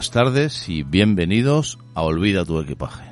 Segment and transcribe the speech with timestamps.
[0.00, 3.04] buenas tardes y bienvenidos a Olvida tu equipaje.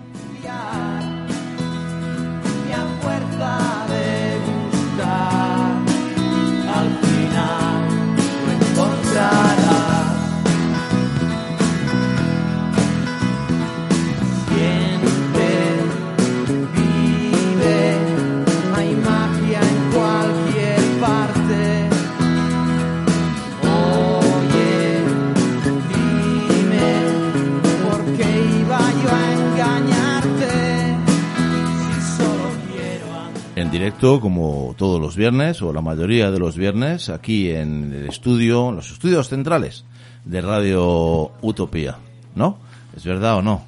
[33.96, 38.68] directo como todos los viernes o la mayoría de los viernes aquí en el estudio,
[38.68, 39.86] en los estudios centrales
[40.26, 41.96] de Radio Utopía,
[42.34, 42.58] ¿no?
[42.94, 43.64] ¿Es verdad o no?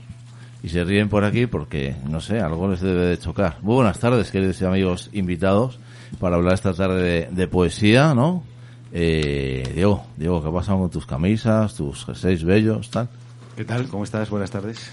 [0.63, 3.57] Y se ríen por aquí porque, no sé, algo les debe de chocar.
[3.63, 5.79] Muy buenas tardes, queridos amigos invitados,
[6.21, 8.43] para hablar esta tarde de, poesía, ¿no?
[8.93, 13.09] Eh, Diego, Diego, ¿qué ha pasado con tus camisas, tus jerseys bellos, tal?
[13.57, 13.89] ¿Qué tal?
[13.89, 14.29] ¿Cómo estás?
[14.29, 14.93] Buenas tardes.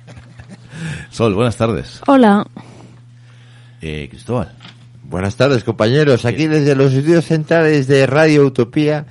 [1.10, 2.00] Sol, buenas tardes.
[2.06, 2.46] Hola.
[3.82, 4.52] Eh, Cristóbal.
[5.02, 6.24] Buenas tardes, compañeros.
[6.24, 9.06] Aquí desde los estudios centrales de Radio Utopía,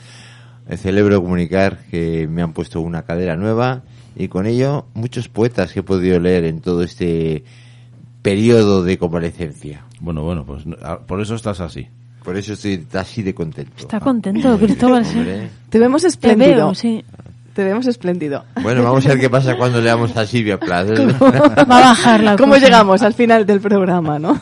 [0.68, 3.84] me celebro comunicar que me han puesto una cadera nueva
[4.16, 7.44] y con ello muchos poetas que he podido leer en todo este
[8.22, 9.84] periodo de convalecencia.
[10.00, 11.90] Bueno, bueno, pues ah, por eso estás así.
[12.24, 13.74] Por eso estoy así de contento.
[13.78, 15.04] Está contento, Cristóbal.
[15.70, 16.74] Te vemos espléndido.
[16.76, 17.04] sí.
[17.54, 18.46] Te vemos espléndido.
[18.62, 20.90] Bueno, vamos a ver qué pasa cuando leamos a Silvia Plath.
[21.22, 24.40] Va a bajar la ¿Cómo llegamos al final del programa, no?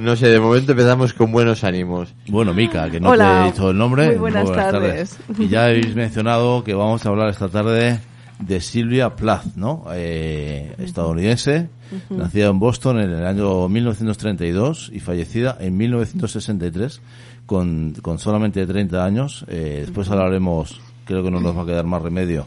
[0.00, 2.14] No sé, de momento empezamos con buenos ánimos.
[2.28, 4.06] Bueno, Mica, que no te he dicho el nombre.
[4.06, 5.18] Muy buenas, tardes.
[5.36, 8.00] Y ya habéis mencionado que vamos a hablar esta tarde
[8.38, 9.86] de Silvia Plath, ¿no?
[9.92, 11.68] Eh, estadounidense,
[12.10, 17.00] nacida en Boston en el año 1932 y fallecida en 1963
[17.46, 19.44] con, con solamente 30 años.
[19.48, 22.46] Eh, después hablaremos creo que no nos va a quedar más remedio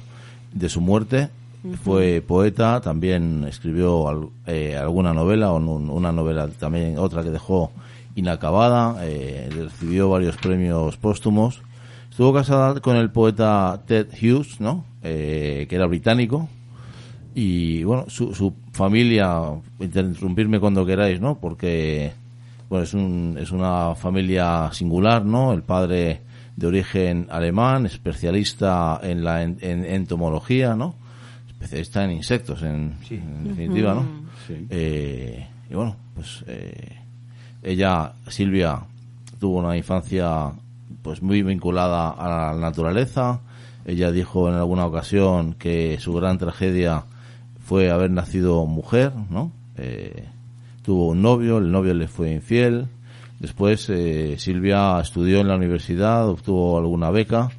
[0.54, 1.30] de su muerte.
[1.84, 7.72] Fue poeta, también escribió eh, alguna novela, o una novela también, otra que dejó
[8.16, 11.62] inacabada, eh, recibió varios premios póstumos.
[12.10, 14.86] Estuvo casada con el poeta Ted Hughes, ¿no?
[15.04, 16.48] Eh, que era británico.
[17.36, 19.42] Y bueno, su, su familia,
[19.80, 21.38] interrumpirme cuando queráis, ¿no?
[21.38, 22.14] Porque
[22.70, 25.54] bueno, es, un, es una familia singular, ¿no?
[25.54, 26.22] El padre
[26.58, 30.96] de origen alemán, especialista en la entomología, ¿no?
[31.48, 32.96] Especialista en insectos, en,
[33.44, 34.06] definitiva, ¿no?
[34.50, 36.98] Eh, y bueno, pues eh,
[37.62, 38.82] ella, Silvia,
[39.40, 40.52] tuvo una infancia
[41.04, 43.40] pues muy vinculada a la naturaleza.
[43.86, 47.06] Ella dijo en alguna ocasión que su gran tragedia
[47.64, 49.52] fue haber nacido mujer, ¿no?
[49.78, 50.26] Eh,
[50.82, 52.88] tuvo un novio, el novio le fue infiel,
[53.40, 57.50] Después eh, Silvia estudió en la universidad, obtuvo alguna beca,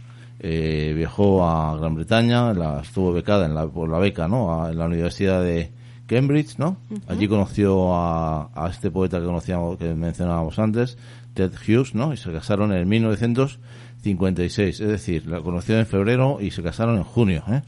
[0.40, 4.68] eh, viajó a Gran Bretaña, la, estuvo becada en la, por la beca, ¿no?
[4.68, 5.70] en la Universidad de
[6.06, 6.78] Cambridge, ¿no?
[7.06, 10.96] Allí conoció a, a, este poeta que conocíamos, que mencionábamos antes,
[11.34, 12.12] Ted Hughes, ¿no?
[12.12, 17.04] Y se casaron en 1956, es decir, la conoció en febrero y se casaron en
[17.04, 17.62] junio, ¿eh?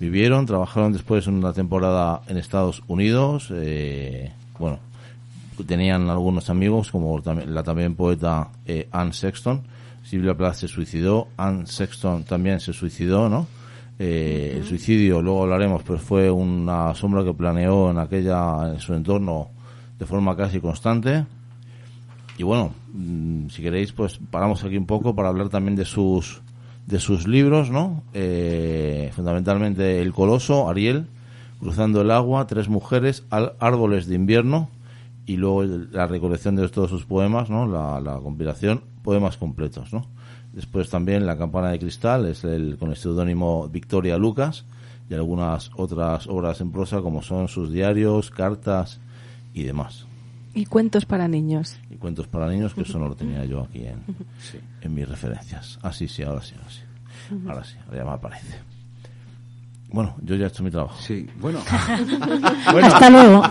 [0.00, 4.80] Vivieron, trabajaron después en una temporada en Estados Unidos, eh, bueno,
[5.66, 9.62] tenían algunos amigos, como la también poeta eh, Anne Sexton.
[10.02, 13.46] Silvia Plath se suicidó, Anne Sexton también se suicidó, ¿no?
[13.98, 18.94] Eh, el suicidio, luego hablaremos, pero fue una sombra que planeó en aquella, en su
[18.94, 19.50] entorno,
[19.98, 21.24] de forma casi constante.
[22.36, 26.42] Y bueno, mm, si queréis, pues paramos aquí un poco para hablar también de sus,
[26.86, 28.02] de sus libros, ¿no?
[28.12, 31.06] Eh, fundamentalmente El Coloso, Ariel,
[31.60, 34.68] Cruzando el Agua, Tres Mujeres, Árboles de Invierno,
[35.26, 37.66] y luego la recolección de todos sus poemas, ¿no?
[37.66, 40.06] La, compilación, poemas completos, ¿no?
[40.52, 44.66] Después también La campana de cristal, es el con el seudónimo Victoria Lucas,
[45.08, 49.00] y algunas otras obras en prosa como son sus diarios, cartas
[49.54, 50.06] y demás.
[50.54, 51.78] Y cuentos para niños.
[51.90, 54.04] Y cuentos para niños, que eso no lo tenía yo aquí en,
[54.80, 55.78] en mis referencias.
[55.82, 56.82] Ah, sí, sí, ahora sí, ahora sí.
[57.46, 58.71] Ahora sí, ahora ya me aparece.
[59.92, 60.98] Bueno, yo ya he hecho mi trabajo.
[61.00, 61.60] Sí, bueno.
[62.82, 63.42] Hasta luego.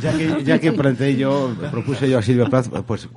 [0.00, 3.08] Ya, que, ya que yo, propuse yo a Silvia Plath, pues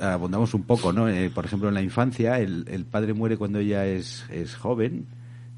[0.00, 1.08] abundamos un poco, ¿no?
[1.08, 5.06] Eh, por ejemplo, en la infancia, el, el, padre muere cuando ella es, es joven.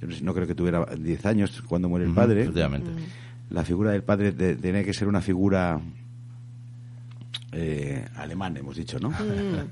[0.00, 2.42] Yo no, creo que tuviera 10 años cuando muere el padre.
[2.42, 2.90] Efectivamente.
[3.50, 5.78] La figura del padre tiene que ser una figura
[7.52, 9.12] eh, alemán, hemos dicho, ¿no?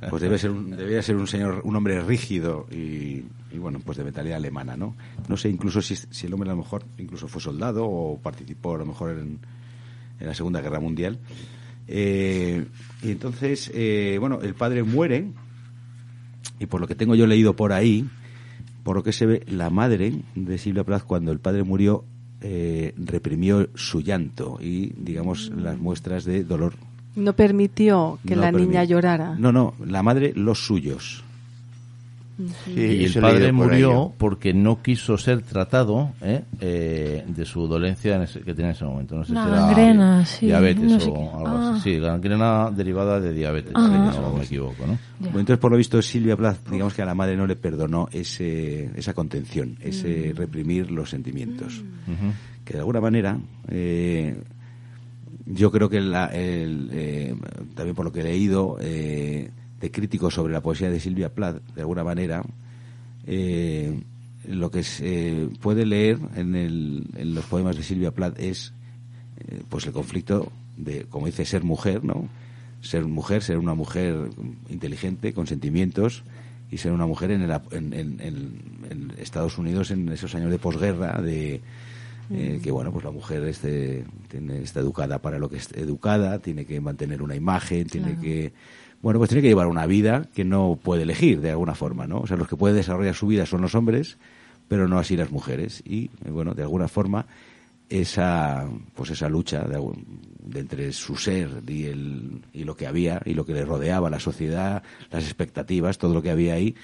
[0.08, 3.24] Pues debe ser un, debería ser un señor, un hombre rígido y,
[3.58, 4.96] bueno, pues de mentalidad alemana, ¿no?
[5.28, 8.74] No sé incluso si, si, el hombre a lo mejor incluso fue soldado o participó
[8.74, 9.38] a lo mejor en,
[10.20, 11.18] en la Segunda Guerra Mundial.
[11.88, 12.66] Eh,
[13.02, 15.32] y entonces, eh, bueno, el padre muere
[16.60, 18.06] y por lo que tengo yo leído por ahí,
[18.84, 22.04] por lo que se ve, la madre de Silvia Plath cuando el padre murió
[22.42, 26.74] eh, reprimió su llanto y, digamos, las muestras de dolor.
[27.16, 29.34] No permitió que la niña llorara.
[29.38, 31.24] No, no, la madre los suyos
[32.66, 36.42] y el padre murió porque no quiso ser tratado ¿eh?
[36.60, 39.16] Eh, de su dolencia que tenía en ese momento.
[39.16, 40.46] No sé si gangrena, sí.
[40.46, 41.70] diabetes o algo así.
[41.74, 41.80] Ah.
[41.82, 44.86] Sí, gangrena derivada de diabetes, si no me equivoco.
[44.86, 44.98] ¿no?
[45.26, 48.90] entonces, por lo visto, Silvia Plath, digamos que a la madre no le perdonó ese,
[48.96, 50.36] esa contención, ese mm.
[50.36, 51.82] reprimir los sentimientos.
[52.06, 52.64] Mm.
[52.64, 53.38] Que de alguna manera...
[53.68, 54.42] Eh,
[55.46, 57.36] yo creo que la, el,
[57.74, 59.50] también por lo que he leído, eh,
[59.80, 62.42] de crítico sobre la poesía de Silvia Plath, de alguna manera,
[63.26, 64.02] eh,
[64.46, 68.72] lo que se puede leer en, el, en, los poemas de Silvia Plath es
[69.38, 72.28] eh, pues el conflicto de, como dice, ser mujer, ¿no?
[72.82, 74.30] Ser mujer, ser una mujer
[74.68, 76.24] inteligente, con sentimientos,
[76.70, 81.60] y ser una mujer en, en, Estados Unidos en esos años de posguerra, de
[82.32, 82.62] eh, mm.
[82.62, 86.64] que bueno, pues la mujer este, tiene, está educada para lo que es educada, tiene
[86.64, 88.52] que mantener una imagen, tiene que
[89.02, 92.20] bueno, pues tiene que llevar una vida que no puede elegir de alguna forma, ¿no?
[92.20, 94.18] O sea, los que pueden desarrollar su vida son los hombres,
[94.68, 95.82] pero no así las mujeres.
[95.86, 97.26] Y, bueno, de alguna forma,
[97.88, 99.80] esa, pues esa lucha de,
[100.54, 104.20] entre su ser y, el, y lo que había, y lo que le rodeaba, la
[104.20, 106.74] sociedad, las expectativas, todo lo que había ahí,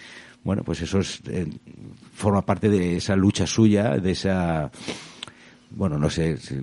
[0.43, 1.47] bueno, pues eso es, eh,
[2.15, 4.71] forma parte de esa lucha suya, de esa
[5.71, 6.57] bueno, no sé si,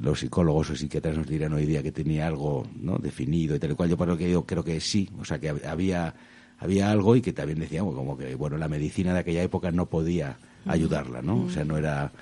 [0.00, 2.98] los psicólogos o psiquiatras nos dirán hoy día que tenía algo ¿no?
[2.98, 3.88] definido y tal cual.
[3.88, 6.14] Yo por lo que yo creo que sí, o sea, que había,
[6.58, 9.86] había algo y que también decíamos como que, bueno, la medicina de aquella época no
[9.86, 11.44] podía ayudarla, ¿no?
[11.44, 12.12] O sea, no era...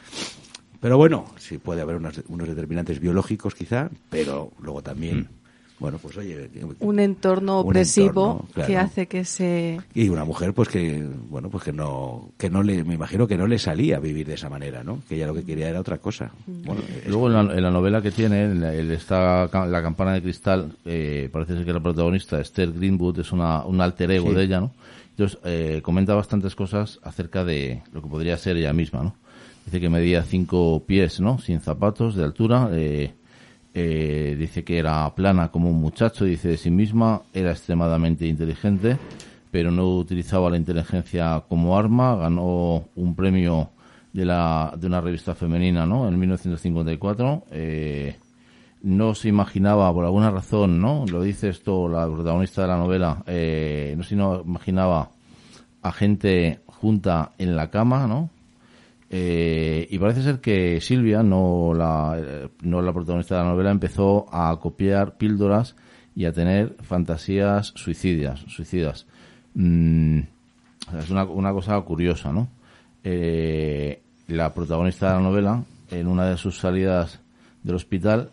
[0.81, 5.21] Pero bueno, sí puede haber unos, unos determinantes biológicos quizá, pero luego también...
[5.21, 5.44] Mm
[5.81, 6.49] bueno, pues oye,
[6.79, 11.73] un entorno opresivo que hace que se y una mujer pues que bueno pues que
[11.73, 14.85] no que no le me imagino que no le salía a vivir de esa manera,
[14.85, 15.01] ¿no?
[15.09, 16.31] Que ella lo que quería era otra cosa.
[16.47, 17.09] Mm.
[17.09, 21.65] Luego en la, novela que tiene, el, está la campana de cristal, eh, parece ser
[21.65, 24.73] que la protagonista Esther Greenwood es una un alter ego de ella, ¿no?
[25.11, 29.17] Entonces eh, comenta bastantes cosas acerca de lo que podría ser ella misma, ¿no?
[29.67, 31.39] Dice que medía cinco pies, ¿no?
[31.39, 32.69] Sin zapatos de altura.
[32.73, 33.15] Eh,
[33.75, 38.97] eh, dice que era plana como un muchacho, dice de sí misma, era extremadamente inteligente,
[39.51, 43.71] pero no utilizaba la inteligencia como arma, ganó un premio
[44.13, 46.09] de, la, de una revista femenina ¿no?
[46.09, 47.45] en 1954.
[47.51, 48.17] Eh,
[48.83, 51.07] no se imaginaba, por alguna razón, ¿no?
[51.11, 55.09] Lo dice esto la protagonista de la novela, eh, no se imaginaba
[55.83, 58.31] a gente junta en la cama, ¿no?
[59.17, 64.27] Eh, y parece ser que Silvia, no la, no la protagonista de la novela, empezó
[64.33, 65.77] a copiar píldoras
[66.17, 68.41] y a tener fantasías suicidas.
[68.49, 69.07] suicidas.
[69.55, 70.19] Mm,
[70.99, 72.49] es una, una, cosa curiosa, ¿no?
[73.05, 77.21] Eh, la protagonista de la novela, en una de sus salidas
[77.63, 78.31] del hospital,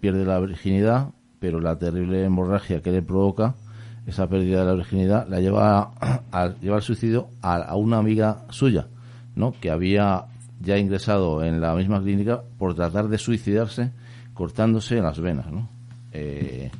[0.00, 3.54] pierde la virginidad, pero la terrible hemorragia que le provoca
[4.08, 5.92] esa pérdida de la virginidad la lleva,
[6.32, 8.88] a, lleva al suicidio a una amiga suya
[9.36, 9.52] ¿no?
[9.60, 10.26] que había
[10.60, 13.92] ya ingresado en la misma clínica por tratar de suicidarse
[14.34, 15.50] cortándose las venas.
[15.52, 15.68] ¿no?
[16.12, 16.70] Eh,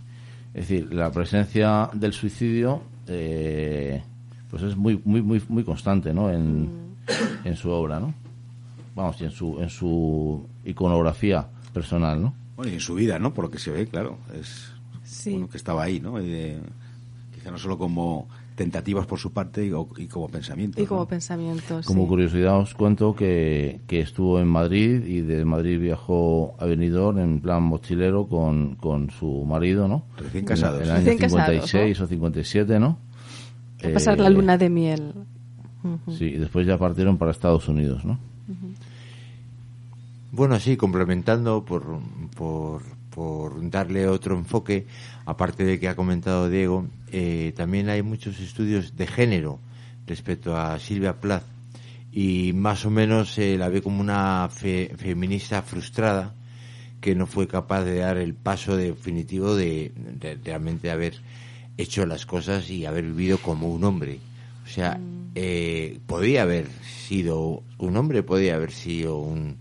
[0.54, 4.02] es decir, la presencia del suicidio eh,
[4.50, 6.30] pues es muy muy muy muy constante ¿no?
[6.30, 6.96] en,
[7.44, 8.00] en su obra.
[8.00, 8.12] ¿no?
[8.96, 12.22] Vamos, y en su, en su iconografía personal.
[12.22, 12.34] ¿no?
[12.56, 13.34] Bueno, y en su vida, ¿no?
[13.34, 14.18] Por lo que se ve, claro.
[14.32, 14.72] Es
[15.50, 16.18] que estaba ahí, ¿no?
[17.50, 20.82] No solo como tentativas por su parte y, como pensamientos.
[20.82, 21.86] Y como pensamientos.
[21.86, 27.18] Como curiosidad os cuento que, que, estuvo en Madrid y de Madrid viajó a Benidorm
[27.18, 30.04] en plan mochilero con, con su marido, ¿no?
[30.16, 30.80] Recién casados.
[30.80, 32.98] En el año 56 o 57, ¿no?
[33.84, 35.12] A pasar la luna de miel.
[36.18, 38.18] Sí, y después ya partieron para Estados Unidos, ¿no?
[40.32, 42.00] Bueno, sí, complementando por,
[42.36, 42.82] por,
[43.16, 44.86] por darle otro enfoque,
[45.24, 49.58] aparte de que ha comentado Diego, eh, también hay muchos estudios de género
[50.06, 51.44] respecto a Silvia Plath
[52.12, 56.34] y más o menos se la ve como una feminista frustrada
[57.00, 59.92] que no fue capaz de dar el paso definitivo de,
[60.44, 61.14] realmente haber
[61.78, 64.18] hecho las cosas y haber vivido como un hombre.
[64.62, 65.30] O sea, mm.
[65.36, 69.56] eh, podía haber sido un hombre, podía haber sido un,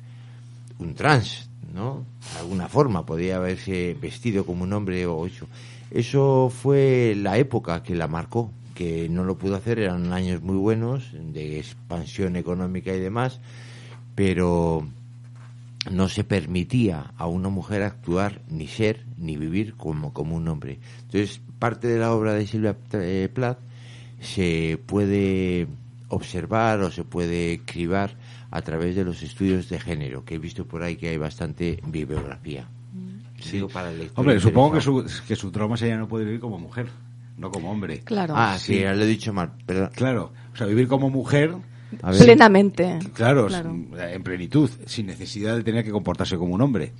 [0.77, 1.45] un trans,
[1.75, 2.05] ¿no?
[2.34, 5.48] De alguna forma, podía haberse vestido como un hombre o hecho.
[5.91, 10.55] Eso fue la época que la marcó, que no lo pudo hacer, eran años muy
[10.55, 13.41] buenos, de expansión económica y demás,
[14.15, 14.88] pero
[15.91, 20.79] no se permitía a una mujer actuar, ni ser, ni vivir como, como un hombre.
[21.01, 23.60] Entonces, parte de la obra de Silvia eh, Plath
[24.22, 25.67] se puede
[26.08, 28.15] observar o se puede cribar
[28.52, 31.80] a través de los estudios de género, que he visto por ahí que hay bastante
[31.86, 32.68] bibliografía.
[33.40, 33.62] Sí.
[33.72, 36.88] para el Hombre, supongo que su, que su trauma sería no poder vivir como mujer,
[37.38, 38.00] no como hombre.
[38.00, 38.34] Claro.
[38.36, 39.90] Ah, sí, ya lo he dicho mal, perdón.
[39.94, 41.56] Claro, o sea, vivir como mujer
[42.02, 43.00] Plenamente.
[43.14, 46.92] Claro, en plenitud, sin necesidad de tener que comportarse como un hombre.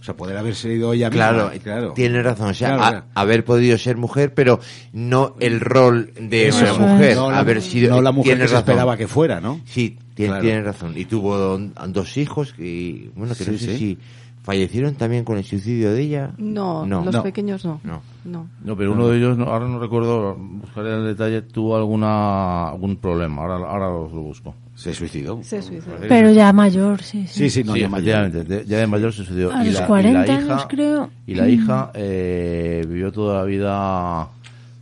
[0.00, 1.92] O sea, poder haberse ido ella claro, claro.
[1.92, 2.50] Tiene razón.
[2.50, 4.60] O sea, haber podido ser mujer, pero
[4.92, 7.16] no el rol de una mujer.
[7.16, 7.96] No haber la, sido.
[7.96, 9.60] No la mujer que esperaba que fuera, ¿no?
[9.66, 10.92] Sí, tiene, razón.
[10.96, 13.98] Y tuvo dos hijos y, bueno, que no sé si
[14.48, 16.30] ¿Fallecieron también con el suicidio de ella?
[16.38, 17.82] No, los pequeños no.
[17.84, 18.00] no.
[18.64, 18.76] No.
[18.78, 23.42] pero uno de ellos, ahora no recuerdo, buscaré el detalle, tuvo alguna algún problema.
[23.42, 24.54] Ahora, ahora lo busco.
[24.74, 25.38] ¿Se suicidó?
[25.42, 25.96] Se suicidó.
[26.08, 27.26] Pero ya mayor, sí.
[27.26, 28.30] Sí, sí, no, ya mayor.
[28.64, 29.52] ya de mayor se suicidó.
[29.52, 31.10] A los 40 años, creo.
[31.26, 34.28] Y la hija eh, vivió toda la vida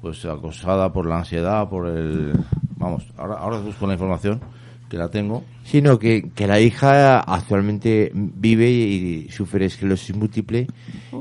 [0.01, 2.35] pues acosada por la ansiedad, por el...
[2.77, 4.41] Vamos, ahora, ahora busco la información
[4.89, 5.45] que la tengo.
[5.65, 10.69] Sino que, que la hija actualmente vive y sufre esclerosis múltiple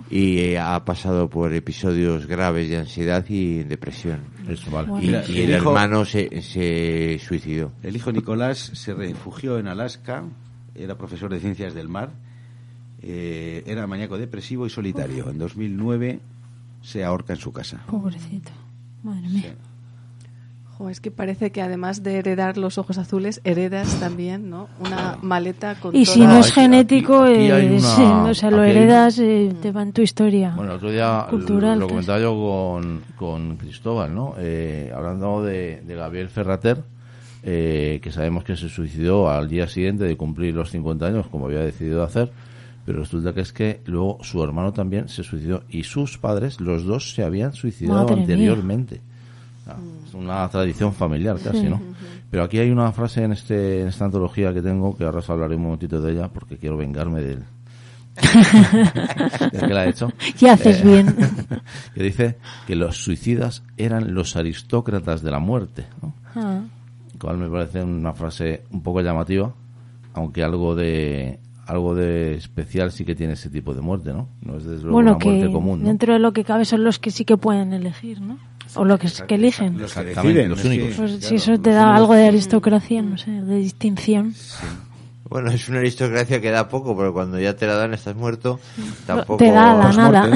[0.09, 4.21] y eh, ha pasado por episodios graves de ansiedad y depresión.
[5.01, 7.71] Y, el, hermano se, se suicidó.
[7.81, 10.23] El hijo Nicolás se refugió en Alaska,
[10.75, 12.11] era profesor de ciencias del mar,
[13.01, 15.29] eh, era maníaco depresivo y solitario.
[15.29, 16.19] En 2009
[16.83, 17.83] se ahorca en su casa.
[17.87, 18.51] Pobrecito,
[19.01, 19.55] madre mía
[20.89, 24.67] es que parece que además de heredar los ojos azules, heredas también, ¿no?
[24.79, 25.95] Una maleta con.
[25.95, 27.77] Y si no es genético, eh,
[28.29, 30.53] o sea, lo heredas, eh, te va en tu historia.
[30.55, 34.35] Bueno, el otro día cultural, lo, comentaba yo con, con Cristóbal, ¿no?
[34.37, 36.83] Eh, hablando de, de, Gabriel Ferrater,
[37.41, 41.59] que sabemos que se suicidó al día siguiente de cumplir los 50 años, como había
[41.59, 42.31] decidido hacer.
[42.85, 46.85] Pero resulta que es que luego su hermano también se suicidó y sus padres, los
[46.85, 49.01] dos, se habían suicidado anteriormente.
[49.67, 51.81] Ah, es una tradición familiar casi, ¿no?
[52.29, 55.29] Pero aquí hay una frase en, este, en esta antología que tengo, que ahora os
[55.29, 57.43] hablaré un momentito de ella, porque quiero vengarme de él.
[59.51, 60.11] que la he hecho.
[60.49, 61.15] Haces eh, bien.
[61.93, 65.85] que dice que los suicidas eran los aristócratas de la muerte.
[66.01, 66.13] ¿no?
[66.35, 66.61] Ah.
[67.19, 69.53] Cual me parece una frase un poco llamativa,
[70.13, 74.29] aunque algo de algo de especial sí que tiene ese tipo de muerte, ¿no?
[74.41, 75.83] No es desde luego una muerte común.
[75.83, 78.37] Dentro de lo que cabe son los que sí que pueden elegir, ¿no?
[78.75, 79.77] O lo que, que eligen.
[79.79, 80.95] Los que deciden, los únicos.
[80.95, 84.33] Pues si eso te da algo de aristocracia, no sé, de distinción.
[85.27, 88.59] Bueno, es una aristocracia que da poco, pero cuando ya te la dan, estás muerto,
[89.07, 89.37] tampoco...
[89.37, 90.29] Te da la nada.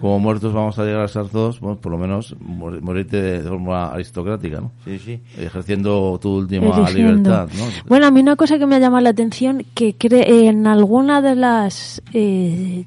[0.00, 3.92] como, muertos vamos a llegar a ser todos, bueno, por lo menos morirte de forma
[3.92, 4.72] aristocrática, ¿no?
[4.86, 5.20] Sí, sí.
[5.38, 7.64] Ejerciendo tu última libertad, ¿no?
[7.86, 11.34] Bueno, a mí una cosa que me ha llamado la atención, que en alguna de
[11.34, 12.00] las...
[12.14, 12.86] Eh,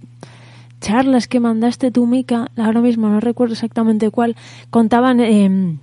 [0.79, 4.36] charlas que mandaste tú, Mica, ahora mismo no recuerdo exactamente cuál,
[4.69, 5.77] contaban eh,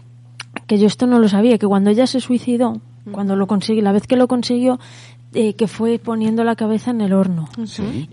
[0.67, 2.81] que yo esto no lo sabía, que cuando ella se suicidó,
[3.12, 4.81] cuando lo consiguió, la vez que lo consiguió,
[5.33, 7.49] eh, que fue poniendo la cabeza en el horno,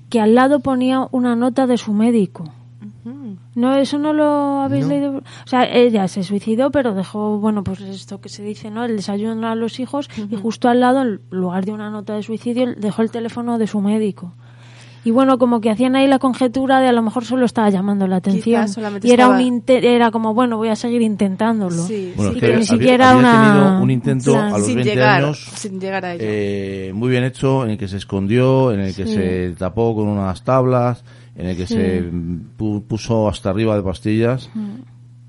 [0.09, 2.51] que al lado ponía una nota de su médico.
[3.55, 5.17] No, eso no lo habéis leído.
[5.17, 8.83] O sea, ella se suicidó, pero dejó, bueno, pues esto que se dice, ¿no?
[8.85, 12.23] El desayuno a los hijos y justo al lado, en lugar de una nota de
[12.23, 14.33] suicidio, dejó el teléfono de su médico
[15.05, 18.07] y bueno, como que hacían ahí la conjetura de a lo mejor solo estaba llamando
[18.07, 18.65] la atención.
[19.01, 21.83] Y era un era como, bueno, voy a seguir intentándolo.
[21.83, 23.79] Sí, y que, ni siquiera una...
[23.81, 27.77] un intento a los 20 años sin llegar a eh, muy bien hecho, en el
[27.77, 31.03] que se escondió, en el que se tapó con unas tablas,
[31.35, 32.03] en el que se
[32.87, 34.75] puso hasta arriba de pastillas mm.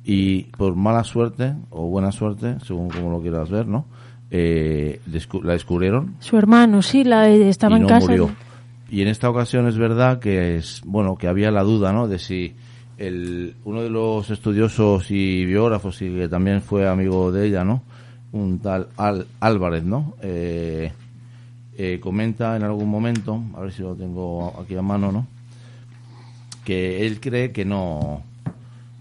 [0.05, 3.87] y por mala suerte o buena suerte, según como lo quieras ver, ¿no?
[4.31, 5.01] Eh,
[5.43, 6.17] la descubrieron.
[6.19, 8.13] Su hermano, sí, la, estaba en casa.
[8.91, 12.07] Y en esta ocasión es verdad que es, bueno, que había la duda, ¿no?
[12.07, 12.55] De si
[12.99, 17.83] el, uno de los estudiosos y biógrafos y que también fue amigo de ella, ¿no?
[18.33, 20.15] Un tal Al, Álvarez, ¿no?
[20.23, 20.93] Eh,
[21.77, 25.27] eh, comenta en algún momento, a ver si lo tengo aquí a mano, ¿no?
[26.65, 28.23] Que él cree que no,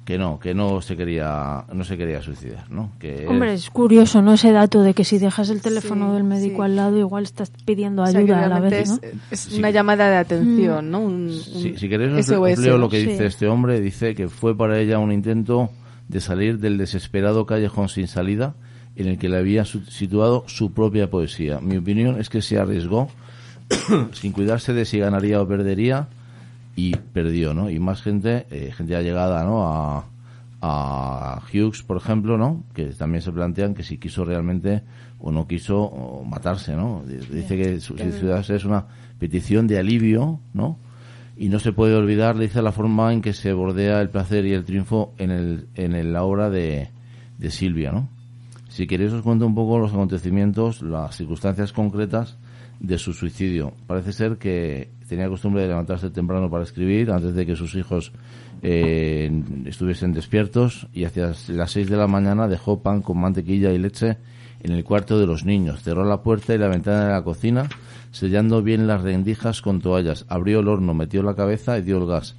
[0.05, 2.91] que no, que no se quería, no se quería suicidar, ¿no?
[2.99, 3.69] Que Hombre, es...
[3.69, 4.33] curioso, ¿no?
[4.33, 8.03] Ese dato de que si dejas el teléfono del médico al lado, igual estás pidiendo
[8.03, 8.99] ayuda a la vez, ¿no?
[9.31, 10.99] Es, una llamada de atención, ¿no?
[10.99, 14.99] Un, si queréis os leo lo que dice este hombre, dice que fue para ella
[14.99, 15.69] un intento
[16.09, 18.55] de salir del desesperado callejón sin salida
[18.95, 21.59] en el que le había situado su propia poesía.
[21.59, 23.09] Mi opinión es que se arriesgó
[24.11, 26.09] sin cuidarse de si ganaría o perdería
[26.75, 27.69] y perdió, ¿no?
[27.69, 29.67] Y más gente, eh, gente allegada, ¿no?
[29.67, 30.05] A,
[30.61, 32.63] a Hughes, por ejemplo, ¿no?
[32.73, 34.83] Que también se plantean que si quiso realmente
[35.19, 37.03] o no quiso o matarse, ¿no?
[37.05, 38.85] Dice que su- suicidarse es una
[39.19, 40.77] petición de alivio, ¿no?
[41.35, 44.53] Y no se puede olvidar, dice, la forma en que se bordea el placer y
[44.53, 46.89] el triunfo en, el, en el- la obra de,
[47.37, 48.07] de Silvia, ¿no?
[48.69, 52.37] Si queréis os cuento un poco los acontecimientos, las circunstancias concretas
[52.83, 53.73] de su suicidio.
[53.87, 58.11] Parece ser que tenía costumbre de levantarse temprano para escribir antes de que sus hijos
[58.61, 59.31] eh,
[59.65, 64.17] estuviesen despiertos y hacia las seis de la mañana dejó pan con mantequilla y leche
[64.61, 65.81] en el cuarto de los niños.
[65.81, 67.69] Cerró la puerta y la ventana de la cocina,
[68.11, 70.25] sellando bien las rendijas con toallas.
[70.27, 72.35] Abrió el horno, metió la cabeza y dio el gas.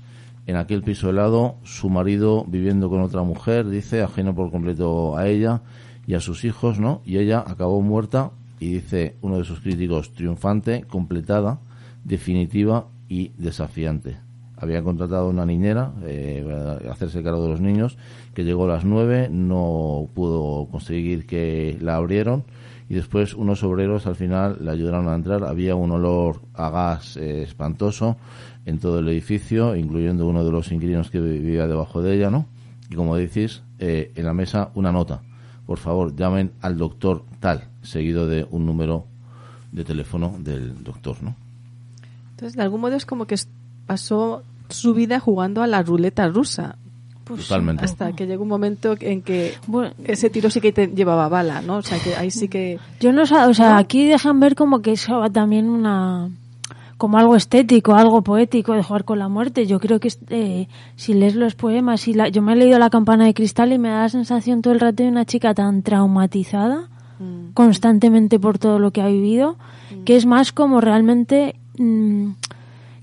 [0.47, 5.27] En aquel piso helado, su marido viviendo con otra mujer, dice, ajeno por completo a
[5.27, 5.63] ella
[6.07, 7.01] y a sus hijos, ¿no?
[7.07, 8.31] Y ella acabó muerta
[8.65, 11.61] y dice uno de sus críticos, triunfante, completada,
[12.03, 14.17] definitiva y desafiante.
[14.57, 17.99] Había contratado una niñera eh, para hacerse cargo de los niños,
[18.33, 22.45] que llegó a las nueve, no pudo conseguir que la abrieron
[22.89, 25.45] y después unos obreros al final le ayudaron a entrar.
[25.45, 28.17] Había un olor a gas eh, espantoso
[28.65, 32.47] en todo el edificio, incluyendo uno de los inquilinos que vivía debajo de ella, ¿no?
[32.89, 35.21] Y como decís, eh, en la mesa una nota.
[35.67, 39.07] Por favor, llamen al doctor tal, seguido de un número
[39.73, 41.35] de teléfono del doctor, ¿no?
[42.33, 43.37] Entonces, de algún modo es como que
[43.87, 46.77] pasó su vida jugando a la ruleta rusa.
[47.25, 47.85] Totalmente.
[47.85, 49.95] Hasta que llegó un momento en que Bueno.
[50.05, 51.79] ese tiro sí que te llevaba bala, ¿no?
[51.79, 52.79] O sea, que ahí sí que...
[53.01, 56.29] Yo no sé, o sea, aquí dejan ver como que eso va también una
[56.97, 59.67] como algo estético, algo poético de jugar con la muerte.
[59.67, 62.91] Yo creo que eh, si lees los poemas y la, yo me he leído La
[62.91, 65.83] campana de cristal y me da la sensación todo el rato de una chica tan
[65.83, 66.89] traumatizada
[67.21, 67.53] Mm.
[67.55, 69.57] constantemente por todo lo que ha vivido,
[70.05, 72.31] que es más como realmente mm,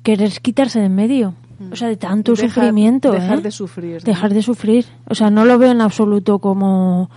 [0.03, 1.33] querer quitarse de en medio.
[1.71, 3.11] O sea, de tanto Dejar- sufrimiento.
[3.13, 3.41] dejar ¿eh?
[3.43, 3.99] de sufrir, ¿no?
[4.03, 4.85] Dejar de sufrir.
[5.07, 7.09] O sea, no lo veo en absoluto como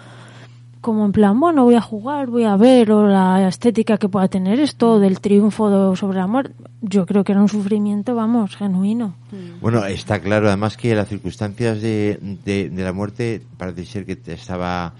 [0.85, 4.29] como en plan, bueno, voy a jugar, voy a ver, o la estética que pueda
[4.29, 6.55] tener esto, del triunfo de- sobre la muerte.
[6.83, 9.15] Yo creo que era un sufrimiento, vamos, genuino.
[9.63, 14.19] Bueno, está claro además que las circunstancias de, de, de la muerte parece ser que
[14.31, 14.93] estaba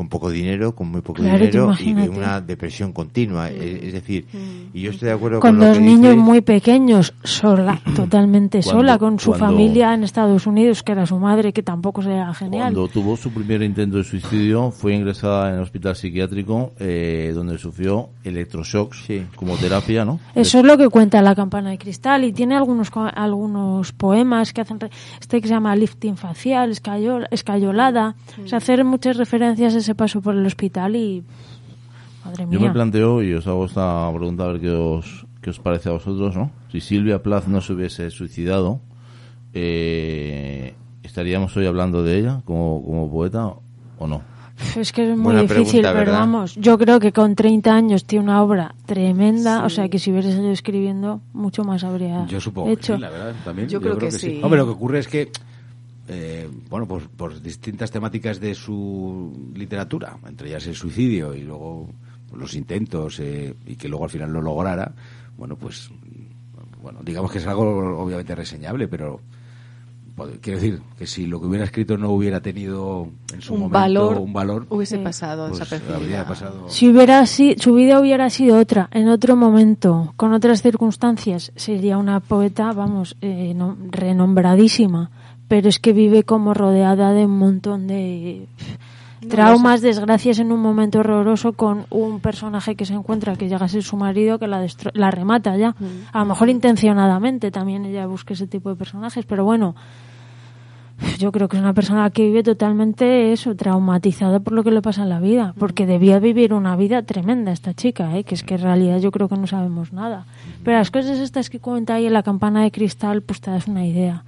[0.00, 3.50] con poco dinero, con muy poco Claro, dinero y de una depresión continua.
[3.50, 4.24] Es, es decir,
[4.72, 6.16] y yo estoy de acuerdo Con con, lo dos que niños dices.
[6.16, 11.04] muy pequeños, sola, totalmente Cuando- sola, con su cuando- familia en Estados Unidos, que era
[11.04, 12.72] su madre, que tampoco era genial.
[12.72, 17.58] Cuando tuvo su primer intento de suicidio, fue ingresada en el hospital psiquiátrico, eh, donde
[17.58, 19.26] sufrió electroshocks Sí.
[19.36, 20.18] como terapia, ¿no?
[20.34, 24.62] Eso es lo que cuenta la campana de cristal y tiene algunos algunos poemas que
[24.62, 24.88] hacen re-
[25.20, 29.89] este que se llama lifting facial, escayol- escayolada, o sea, hacer muchas referencias a ese
[29.94, 31.22] paso por el hospital y
[32.24, 32.58] madre mía.
[32.58, 35.88] Yo me planteo, y os hago esta pregunta a ver qué os, qué os parece
[35.88, 36.50] a vosotros, ¿no?
[36.70, 38.80] Si Silvia Plath no se hubiese suicidado,
[39.54, 43.52] eh, ¿estaríamos hoy hablando de ella como, como poeta
[43.98, 44.22] o no?
[44.76, 46.18] Es que es muy Buena difícil, pregunta, pero ¿verdad?
[46.20, 50.10] vamos, yo creo que con 30 años tiene una obra tremenda, o sea que si
[50.10, 52.94] hubiera seguido escribiendo, mucho más habría Yo supongo que hecho.
[52.96, 53.34] sí, la verdad.
[53.42, 54.38] También, Yo creo que sí.
[54.42, 55.30] Hombre, lo que ocurre es que,
[56.12, 61.88] eh, bueno, pues por distintas temáticas de su literatura, entre ellas el suicidio y luego
[62.36, 64.92] los intentos eh, y que luego al final lo lograra,
[65.38, 65.88] bueno, pues,
[66.82, 67.62] bueno, digamos que es algo
[68.02, 69.20] obviamente reseñable, pero
[70.42, 73.78] quiero decir que si lo que hubiera escrito no hubiera tenido en su un momento
[73.78, 75.02] valor, un valor, hubiese Sí.
[75.04, 76.68] pasado pues pasado.
[76.68, 81.96] Si hubiera si, su vida hubiera sido otra, en otro momento, con otras circunstancias, sería
[81.98, 85.10] una poeta, vamos, eh, no- renombradísima.
[85.50, 88.46] Pero es que vive como rodeada de un montón de
[89.28, 93.68] traumas, desgracias en un momento horroroso con un personaje que se encuentra que llega a
[93.68, 95.74] ser su marido que la, destro- la remata ya.
[96.12, 99.74] A lo mejor intencionadamente también ella busca ese tipo de personajes, pero bueno,
[101.18, 104.82] yo creo que es una persona que vive totalmente eso, traumatizada por lo que le
[104.82, 108.24] pasa en la vida, porque debía vivir una vida tremenda esta chica, ¿eh?
[108.24, 110.26] que es que en realidad yo creo que no sabemos nada.
[110.64, 113.66] Pero las cosas estas que cuenta ahí en la campana de cristal, pues te das
[113.66, 114.24] una idea.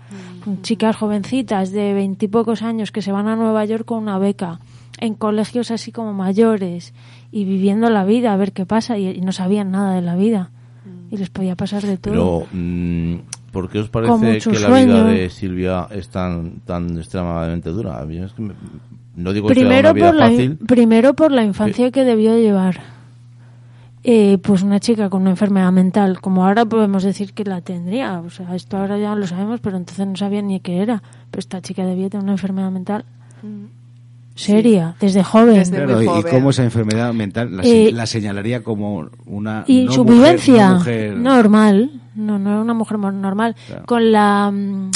[0.63, 4.59] Chicas jovencitas de veintipocos años que se van a Nueva York con una beca,
[4.99, 6.95] en colegios así como mayores,
[7.31, 10.17] y viviendo la vida, a ver qué pasa, y, y no sabían nada de la
[10.17, 10.51] vida.
[11.11, 12.13] Y les podía pasar de todo.
[12.13, 13.17] Pero, mm,
[13.53, 14.11] ¿por qué os parece
[14.51, 18.01] que la vida de Silvia es tan, tan extremadamente dura?
[18.01, 18.55] A mí es que me-
[19.15, 20.67] no digo que sea una vida por la in- fácil.
[20.67, 22.81] primero por la infancia que debió llevar
[24.05, 28.19] eh, pues una chica con una enfermedad mental como ahora podemos decir que la tendría.
[28.21, 31.03] O sea esto ahora ya lo sabemos pero entonces no sabía ni qué era.
[31.31, 33.05] Pero esta chica debía tener una enfermedad mental
[34.35, 35.55] seria, desde joven.
[35.57, 39.92] Desde Claro, y- cómo esa enfermedad mental la, Eh, la señalaría como una y no
[39.92, 43.57] su mujer- vivencia no mujer- normal no no era una mujer normal.
[43.66, 43.85] Claro.
[43.87, 44.90] con la mm,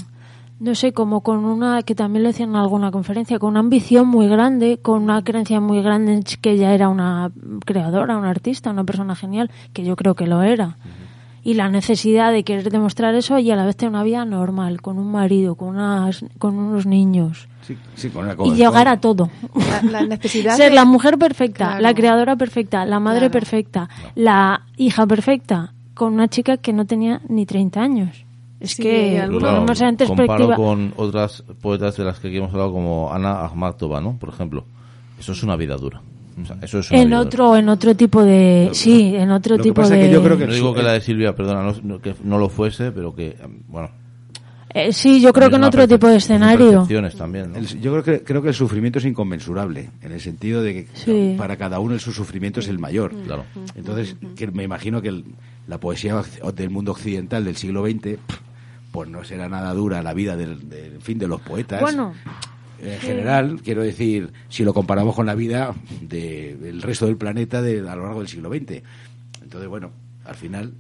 [0.59, 4.09] no sé como con una que también lo decían en alguna conferencia con una ambición
[4.09, 7.31] muy grande con una creencia muy grande en que ella era una
[7.67, 10.77] creadora una artista una persona genial que yo creo que lo era.
[11.43, 14.81] Y la necesidad de querer demostrar eso y a la vez tener una vida normal
[14.83, 18.87] con un marido con unas con unos niños Sí, sí, con una y cosa- llegar
[18.89, 21.83] a todo La, la necesidad ser de- la mujer perfecta, Claro.
[21.83, 23.33] la creadora perfecta, la madre Claro.
[23.33, 28.25] perfecta, la hija perfecta, con una chica que no tenía ni 30 años.
[28.61, 30.57] Es Sí, que Claro, comparo perspectiva.
[30.57, 34.17] con otras poetas de las que aquí hemos hablado como Ana Akhmatova, ¿no?
[34.19, 34.65] Por ejemplo.
[35.19, 36.01] Eso es una vida dura.
[36.41, 39.57] O sea, eso es una En vida otro, en otro tipo de, sí, en otro
[39.57, 40.01] Lo que tipo pasa de.
[40.03, 40.47] es que yo creo dura.
[40.47, 43.15] que No digo que la de Silvia, perdona, no, no- que no lo fuese, pero
[43.15, 43.37] que,
[43.69, 43.91] bueno.
[44.79, 46.87] Eh, sí, yo creo que en otro tipo de escenario.
[47.17, 47.59] también, ¿no?
[47.59, 50.89] El- yo creo que, creo que el sufrimiento es inconmensurable, en el sentido de que
[50.93, 51.35] Sí.
[51.39, 53.13] para cada uno el su sufrimiento es el mayor.
[53.25, 53.45] Claro.
[53.75, 55.25] Entonces, que me imagino que el-
[55.67, 56.23] la poesía
[56.55, 58.19] del mundo occidental del siglo XX,
[58.93, 61.81] pues no será nada dura la vida del, del- en fin, de los poetas.
[61.81, 62.13] Bueno,
[62.83, 67.63] en general, quiero decir, si lo comparamos con la vida de- del resto del planeta
[67.63, 68.83] de, a lo largo del siglo XX.
[69.43, 69.91] Entonces, bueno,
[70.27, 70.73] al final,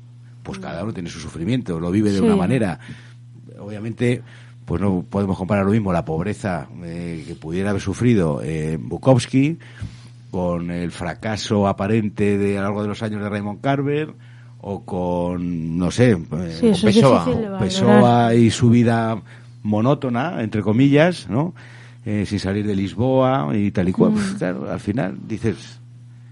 [0.43, 2.25] pues cada uno tiene su sufrimiento, lo vive de Sí.
[2.25, 2.79] una manera.
[3.59, 4.23] Obviamente,
[4.65, 9.59] pues no podemos comparar lo mismo la pobreza eh, que pudiera haber sufrido eh, Bukowski
[10.31, 14.15] con el fracaso aparente de a lo largo de los años de Raymond Carver
[14.69, 19.23] o con, no sé, eh, sí, es Pessoa, y su vida
[19.63, 21.55] monótona, entre comillas, ¿no?
[22.05, 24.13] Eh, sin salir de Lisboa y tal y cual.
[24.13, 24.15] Mm.
[24.15, 25.81] Pues, claro, al final dices,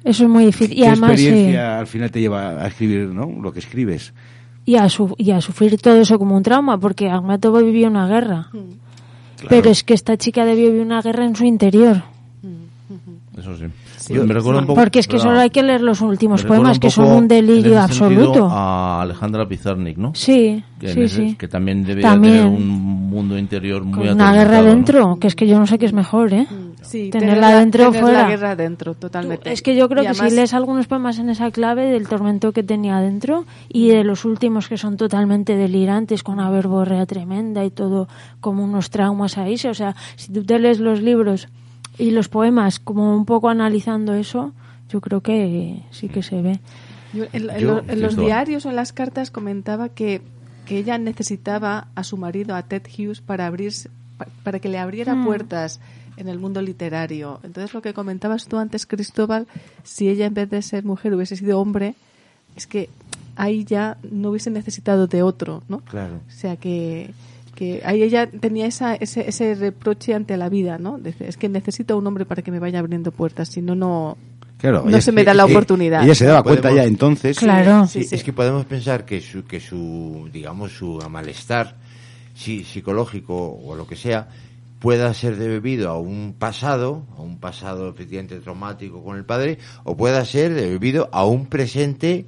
[0.03, 0.79] Eso es muy difícil.
[0.79, 3.31] Y ¿qué además, sí, experiencia al final te lleva a escribir, ¿no?
[3.41, 4.13] Lo que escribes.
[4.65, 8.07] Y, a su- y a sufrir todo eso como un trauma, porque Akhmatova vivió una
[8.07, 8.49] guerra.
[9.49, 12.03] Pero es que esta chica debió vivir una guerra en su interior.
[13.37, 13.65] Eso sí.
[13.99, 14.15] Sí.
[14.15, 16.79] Yo me recuerda un poco, Porque es que solo hay que leer los últimos poemas,
[16.79, 18.47] que son un en delirio absoluto.
[18.51, 20.13] A Alejandra Pizarnik, ¿no?
[20.15, 21.35] Sí, Que, sí, ese- sí.
[21.37, 22.35] que también debería También.
[22.35, 25.79] tener un mundo interior muy Con una guerra dentro, que es que yo no sé
[25.79, 26.47] qué es mejor, ¿eh?
[26.85, 28.23] Sí, Tenerla tener dentro o tener fuera.
[28.23, 29.53] la guerra dentro, totalmente.
[29.53, 32.07] Es que yo creo Y que además- si lees algunos poemas en esa clave del
[32.09, 37.07] tormento que tenía dentro y de los últimos que son totalmente delirantes con una verborrea
[37.07, 38.09] tremenda y todo
[38.41, 41.49] como unos traumas ahí, o sea, si tú te lees los libros
[41.99, 44.53] y los poemas como un poco analizando eso,
[44.91, 46.61] yo creo que sí que se ve.
[47.13, 50.21] Yo en, en Yo, lo- en los diarios o en las cartas comentaba que,
[50.67, 54.79] que ella necesitaba a su marido, a Ted Hughes, para abrirse, pa- para que le
[54.79, 55.25] abriera Hmm.
[55.25, 55.81] puertas
[56.17, 57.41] en el mundo literario.
[57.43, 59.47] Entonces lo que comentabas tú antes, Cristóbal,
[59.83, 61.95] si ella en vez de ser mujer hubiese sido hombre,
[62.57, 62.89] es que
[63.37, 65.79] ahí ya no hubiese necesitado de otro, ¿no?
[65.81, 66.21] Claro.
[66.29, 67.11] O sea que,
[67.57, 70.99] que ahí ella tenía esa, ese, ese reproche ante la vida, ¿no?
[70.99, 74.17] Dice, es que necesito un hombre para que me vaya abriendo puertas, si no, no...
[74.59, 76.05] Claro, No se me da la oportunidad.
[76.05, 77.39] Ella se daba cuenta Podemos- ya entonces.
[77.39, 77.87] Claro.
[77.87, 78.15] Sí, sí.
[78.15, 81.75] Es que podemos pensar que su, que su, digamos, su malestar
[82.35, 84.29] si- psicológico o lo que sea
[84.79, 89.97] pueda ser debido a un pasado, a un pasado efectivamente traumático con el padre, o
[89.97, 92.27] pueda ser debido a un presente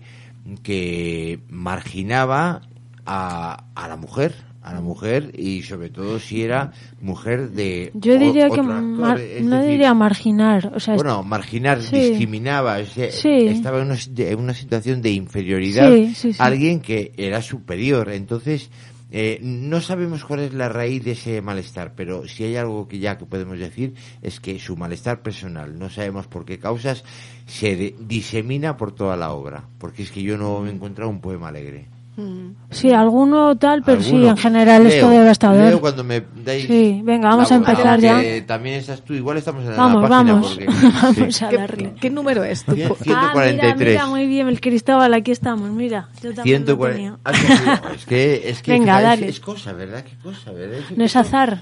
[0.62, 2.62] que marginaba
[3.04, 8.14] a, a la mujer, a la mujer y sobre todo si era mujer de Yo
[8.14, 11.96] o- diría que mar- no diría marginar, o sea, bueno, marginar, Sí.
[12.00, 13.46] discriminaba, o sea, Sí.
[13.46, 16.32] estaba en una, en una situación de inferioridad sí.
[16.38, 18.09] a alguien que era superior.
[18.11, 18.70] Entonces,
[19.11, 22.99] eh, no sabemos cuál es la raíz de ese malestar, pero si hay algo que
[22.99, 27.05] ya que podemos decir es que su malestar personal, no sabemos por qué causas,
[27.47, 29.69] se de- disemina por toda la obra.
[29.79, 31.87] Porque es que yo no me he encontrado un poema alegre.
[32.18, 32.55] Mm.
[32.70, 35.68] sí, alguno tal, pero sí, en general es Leo, todo devastador.
[35.68, 38.22] Leo cuando me dais Sí, venga, vamos la a empezar ya.
[38.46, 40.48] También estás tú, igual estamos en Vamos, la página vamos.
[40.48, 40.66] porque...
[41.02, 41.44] Vamos sí.
[41.44, 41.94] a ¿Qué, darle.
[42.00, 42.64] qué número es?
[42.64, 43.88] tu Cien- po- Ah, mira, 143.
[43.90, 46.09] mira, muy bien, el Cristóbal, aquí estamos, mira.
[46.22, 46.96] Yo también lo 140.
[46.96, 47.18] tenía.
[47.22, 47.55] Ah, sí, sí,
[47.96, 49.22] es que, es que Venga, fíjate, dale.
[49.29, 50.05] Es, es cosa, ¿verdad?
[50.05, 50.79] ¿Qué cosa, verdad?
[50.96, 51.61] No es azar.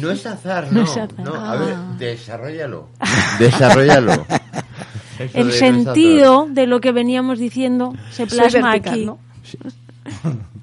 [0.00, 0.82] No es azar, No no.
[0.84, 1.08] es azar.
[1.18, 1.94] No, a ver, Ah.
[1.98, 2.88] desarrollalo.
[3.38, 4.26] Desarrollalo.
[5.18, 9.06] De El es sentido de lo que veníamos diciendo se plasma vertical, aquí.
[9.06, 9.18] ¿no?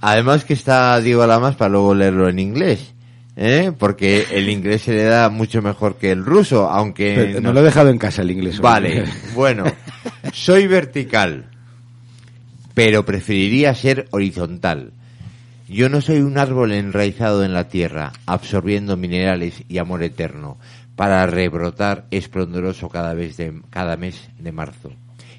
[0.02, 2.94] Además que está Diego Lamas para luego leerlo en inglés.
[3.36, 3.72] ¿eh?
[3.78, 7.14] Porque el inglés se le da mucho mejor que el ruso, aunque...
[7.16, 8.60] Pero no- lo he dejado en casa el inglés.
[8.60, 9.64] Vale, bueno,
[10.34, 11.46] soy vertical,
[12.74, 14.92] pero preferiría ser horizontal.
[15.68, 20.58] Yo no soy un árbol enraizado en la tierra, absorbiendo minerales y amor eterno,
[20.96, 24.92] para rebrotar esplendoroso cada, vez de, cada mes de marzo.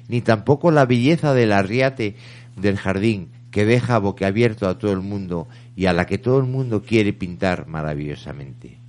[0.07, 2.15] Ni tampoco la belleza del arriate
[2.55, 6.45] del jardín que deja boquiabierto a todo el mundo y a la que todo el
[6.45, 8.79] mundo quiere pintar maravillosamente.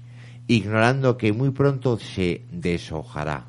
[0.49, 3.47] ignorando que muy pronto se deshojará.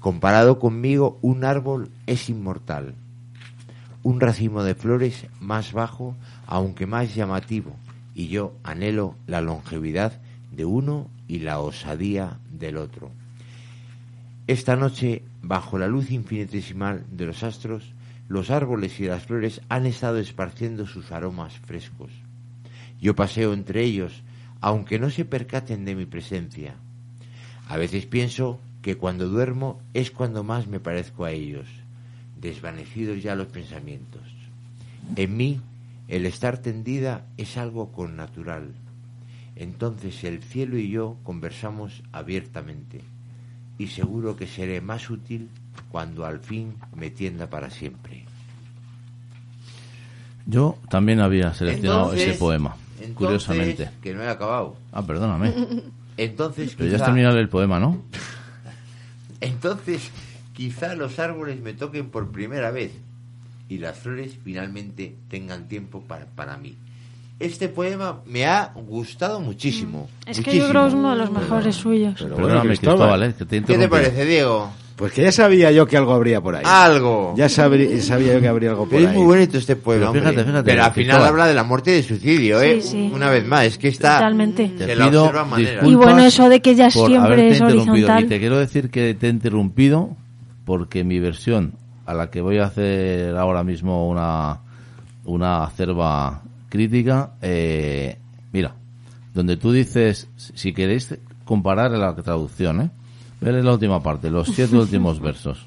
[0.00, 2.94] Comparado conmigo, un árbol es inmortal.
[4.02, 6.14] Un racimo de flores más bajo,
[6.46, 7.74] aunque más llamativo,
[8.14, 13.10] y yo anhelo la longevidad de uno y la osadía del otro.
[14.46, 17.94] Esta noche, bajo la luz infinitesimal de los astros,
[18.32, 22.10] los árboles y las flores han estado esparciendo sus aromas frescos.
[22.98, 24.22] Yo paseo entre ellos,
[24.62, 26.76] aunque no se percaten de mi presencia.
[27.68, 31.66] A veces pienso que cuando duermo es cuando más me parezco a ellos,
[32.40, 34.22] desvanecidos ya los pensamientos.
[35.14, 35.60] En mí,
[36.08, 38.72] el estar tendida es algo connatural.
[39.56, 43.02] Entonces el cielo y yo conversamos abiertamente
[43.76, 45.50] y seguro que seré más útil
[45.90, 48.21] cuando al fin me tienda para siempre.
[50.46, 53.90] Yo también había seleccionado Entonces- ese poema, entonces, curiosamente.
[54.02, 54.76] Que no he acabado.
[54.92, 55.52] Ah, perdóname.
[56.16, 58.02] Entonces, Pero ya has terminado el poema, ¿no?
[59.40, 60.10] Entonces,
[60.52, 62.92] quizá los árboles me toquen por primera vez
[63.68, 66.76] y las flores finalmente tengan tiempo para, para mí.
[67.40, 70.08] Este poema me ha gustado muchísimo.
[70.26, 72.14] Es que yo creo que es uno de los mejores suyos.
[72.18, 73.34] Pero Perdóname, bueno, Cristóbal, Cristóbal, ¿eh?
[73.36, 74.70] que te he ¿Qué te parece, Diego?
[75.02, 76.62] Pues que ya sabía yo que algo habría por ahí.
[76.64, 77.34] Algo.
[77.36, 79.16] Ya sabría, sabía yo que habría algo por Pero es ahí.
[79.16, 80.12] muy bonito este poema.
[80.12, 81.28] Pero fíjate, fíjate, Pero al final Cristóbal.
[81.28, 82.80] habla de la muerte y de suicidio, ¿eh?
[82.80, 83.10] Sí, sí.
[83.12, 84.18] Una vez más, es que está.
[84.18, 84.68] Totalmente.
[84.78, 85.32] Te pido
[85.82, 88.22] Y bueno, eso de que ya siempre es horizontal.
[88.22, 90.10] Y te quiero decir que te he interrumpido
[90.64, 91.74] porque mi versión,
[92.06, 94.60] a la que voy a hacer ahora mismo una,
[95.24, 98.18] una acerba crítica, eh,
[98.52, 98.76] mira,
[99.34, 101.12] donde tú dices, si queréis
[101.44, 102.90] comparar la traducción, ¿eh?
[103.42, 105.66] Ver la última parte, los siete últimos versos.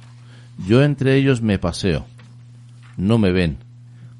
[0.65, 2.05] Yo entre ellos me paseo,
[2.97, 3.57] no me ven.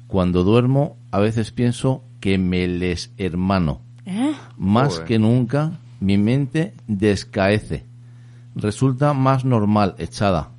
[0.06, 3.80] Cuando duermo, a veces pienso que me les hermano.
[4.04, 4.32] ¿Eh?
[4.58, 5.06] Más Joder.
[5.06, 7.84] que nunca, mi mente descaece.
[8.54, 10.50] Resulta más normal echada.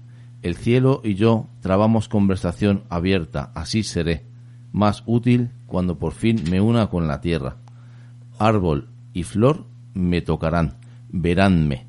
[0.41, 4.25] El cielo y yo trabamos conversación abierta, así seré.
[4.71, 7.57] Más útil cuando por fin me una con la tierra.
[8.39, 10.77] Árbol y flor me tocarán,
[11.09, 11.86] veránme.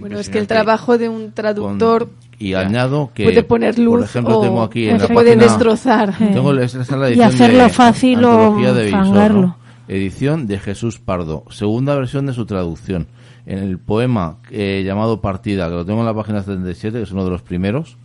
[0.00, 3.96] Bueno, es que el trabajo de un Con- traductor y añado que, puede poner luz
[3.96, 6.14] por ejemplo, o tengo aquí en se la puede página- destrozar.
[6.32, 9.40] Tengo la- esta es la Y hacerlo de fácil o Antología de Visor, fangarlo.
[9.40, 9.56] ¿no?
[9.88, 11.44] Edición de Jesús Pardo.
[11.50, 13.06] Segunda versión de su traducción.
[13.46, 17.12] En el poema eh, llamado Partida, que lo tengo en la página 77, que es
[17.12, 17.96] uno de los primeros,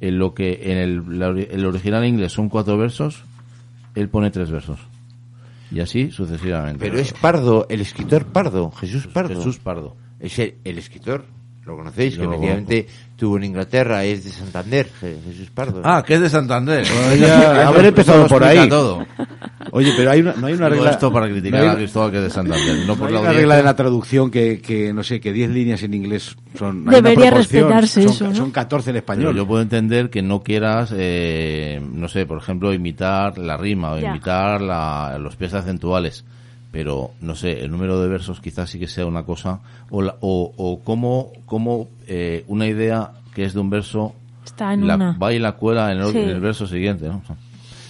[0.00, 3.24] en lo que en el, la el original inglés son cuatro versos,
[3.94, 4.78] él pone tres versos.
[5.70, 6.78] Y así sucesivamente.
[6.84, 9.34] Pero es Pardo, el escritor Pardo, Jesús Pardo.
[9.36, 9.96] Jesús Pardo.
[10.22, 11.24] Es el, el escritor,
[11.66, 15.80] lo conocéis, que efectivamente tuvo en Inglaterra, es de Santander, Je- Jesús Pardo.
[15.84, 16.84] Ah, que es de Santander.
[17.20, 18.68] ya, haber empezado por ahí.
[18.68, 19.04] todo.
[19.70, 20.90] Oye, pero hay una, no hay una regla.
[20.90, 22.76] esto para criticar no hay- a Cristóbal que es de Santander.
[22.80, 25.32] No no por hay la una regla de la traducción que, que no sé, que
[25.32, 26.84] 10 líneas en inglés son.
[26.84, 28.34] Debería respetarse son, eso, ¿no?
[28.34, 29.36] Son 14 en Pero español.
[29.36, 33.98] yo puedo entender que no quieras, eh, no sé, por ejemplo, imitar la rima o
[33.98, 34.10] Ya.
[34.10, 36.24] imitar la- los pies acentuales.
[36.72, 39.60] Pero, no sé, el número de versos quizás sí que sea una cosa.
[39.90, 44.72] O, la- o, o cómo, cómo eh, una idea que es de un verso Está
[44.72, 45.12] en la, una.
[45.22, 46.18] va y la cuela en el, Sí.
[46.18, 47.06] en el verso siguiente.
[47.08, 47.20] ¿no?
[47.22, 47.36] O sea,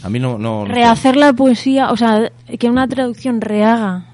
[0.03, 0.37] a mí no.
[0.37, 0.73] no, no sé.
[0.73, 4.05] Rehacer la poesía, o sea, que una traducción rehaga,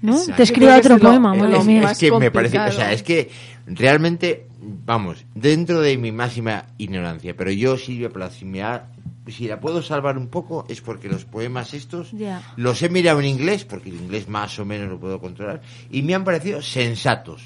[0.00, 0.12] ¿no?
[0.16, 0.42] Exacto.
[0.44, 3.30] Te que otro poema, es es, es que me parece, o sea, es que
[3.66, 8.88] realmente, vamos, dentro de mi máxima ignorancia, pero yo, Silvia Plath, si, me ha-
[9.26, 12.12] si la puedo salvar un poco es porque los poemas estos
[12.56, 16.02] los he mirado en inglés, porque el inglés más o menos lo puedo controlar, y
[16.02, 17.42] me han parecido sensatos.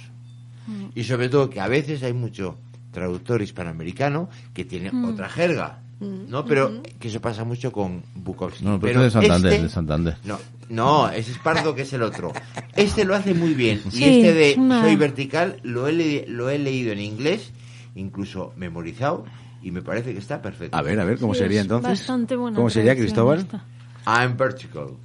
[0.67, 0.87] Mm.
[0.95, 2.59] Y sobre todo que a veces hay mucho
[2.91, 5.05] traductor hispanoamericano que tiene Mm.
[5.05, 6.45] otra jerga, ¿no?
[6.45, 8.65] Pero que eso pasa mucho con Bukowski.
[8.65, 10.17] No, pero, este es de Santander, este- de Santander.
[10.25, 10.39] no,
[10.69, 12.33] no, ese es Pardo que es el otro.
[12.77, 13.83] Este lo hace muy bien.
[13.91, 17.53] Sí, y este de una- Soy Vertical lo he, lo he leído en inglés,
[17.95, 19.25] incluso memorizado,
[19.63, 20.77] y me parece que está perfecto.
[20.77, 21.91] A ver, a ver, ¿cómo Sí, sería es entonces?
[22.01, 23.39] bastante buena ¿Cómo sería, Cristóbal?
[23.41, 23.65] esta.
[24.07, 24.97] I'm vertical,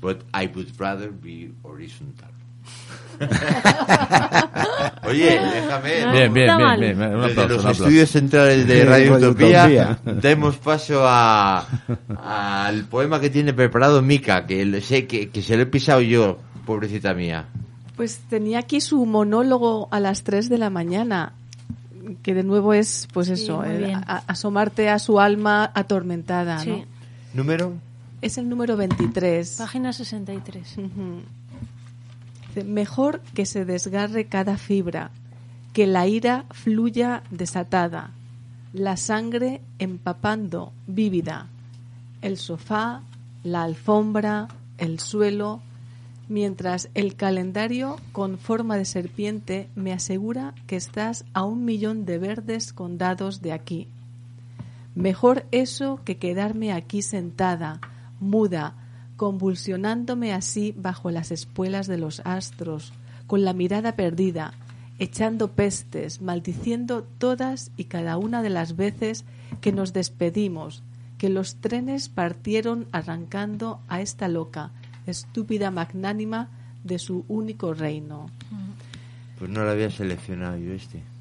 [0.00, 2.30] but I would rather be horizontal.
[5.06, 6.00] Oye, déjame.
[6.06, 7.14] No, Bien, bien, bien, bien, bien.
[7.14, 11.66] Un Desde aplauso, los un estudios centrales de Radio Utopía demos paso a
[12.66, 16.38] al poema que tiene preparado Mica, que sé que, que se lo he pisado yo,
[16.66, 17.46] pobrecita mía.
[17.96, 21.32] Pues tenía aquí su monólogo a las 3 de la mañana,
[22.22, 26.70] que de nuevo es, pues Sí, eso, el a- asomarte a su alma atormentada, Sí,
[26.70, 26.84] ¿no?
[27.34, 27.72] ¿Número?
[28.20, 29.56] Es el número 23.
[29.58, 30.78] página 63.
[30.78, 30.82] Ujú.
[30.82, 31.22] Dice,
[32.62, 35.10] Mejor que se desgarre cada fibra,
[35.72, 38.12] que la ira fluya desatada,
[38.72, 41.48] la sangre empapando vívida,
[42.22, 43.02] el sofá,
[43.42, 45.60] la alfombra, el suelo,
[46.28, 52.18] mientras el calendario con forma de serpiente me asegura que estás a un millón de
[52.18, 53.88] verdes condados de aquí.
[54.94, 57.80] Mejor eso que quedarme aquí sentada,
[58.20, 58.74] muda,
[59.16, 62.92] convulsionándome así bajo las espuelas de los astros,
[63.26, 64.54] con la mirada perdida,
[64.98, 69.24] echando pestes, maldiciendo todas y cada una de las veces
[69.60, 70.82] que nos despedimos,
[71.18, 74.70] que los trenes partieron arrancando a esta loca,
[75.06, 76.48] estúpida magnánima
[76.82, 78.30] de su único reino.
[79.38, 81.13] Pues no lo había seleccionado yo este.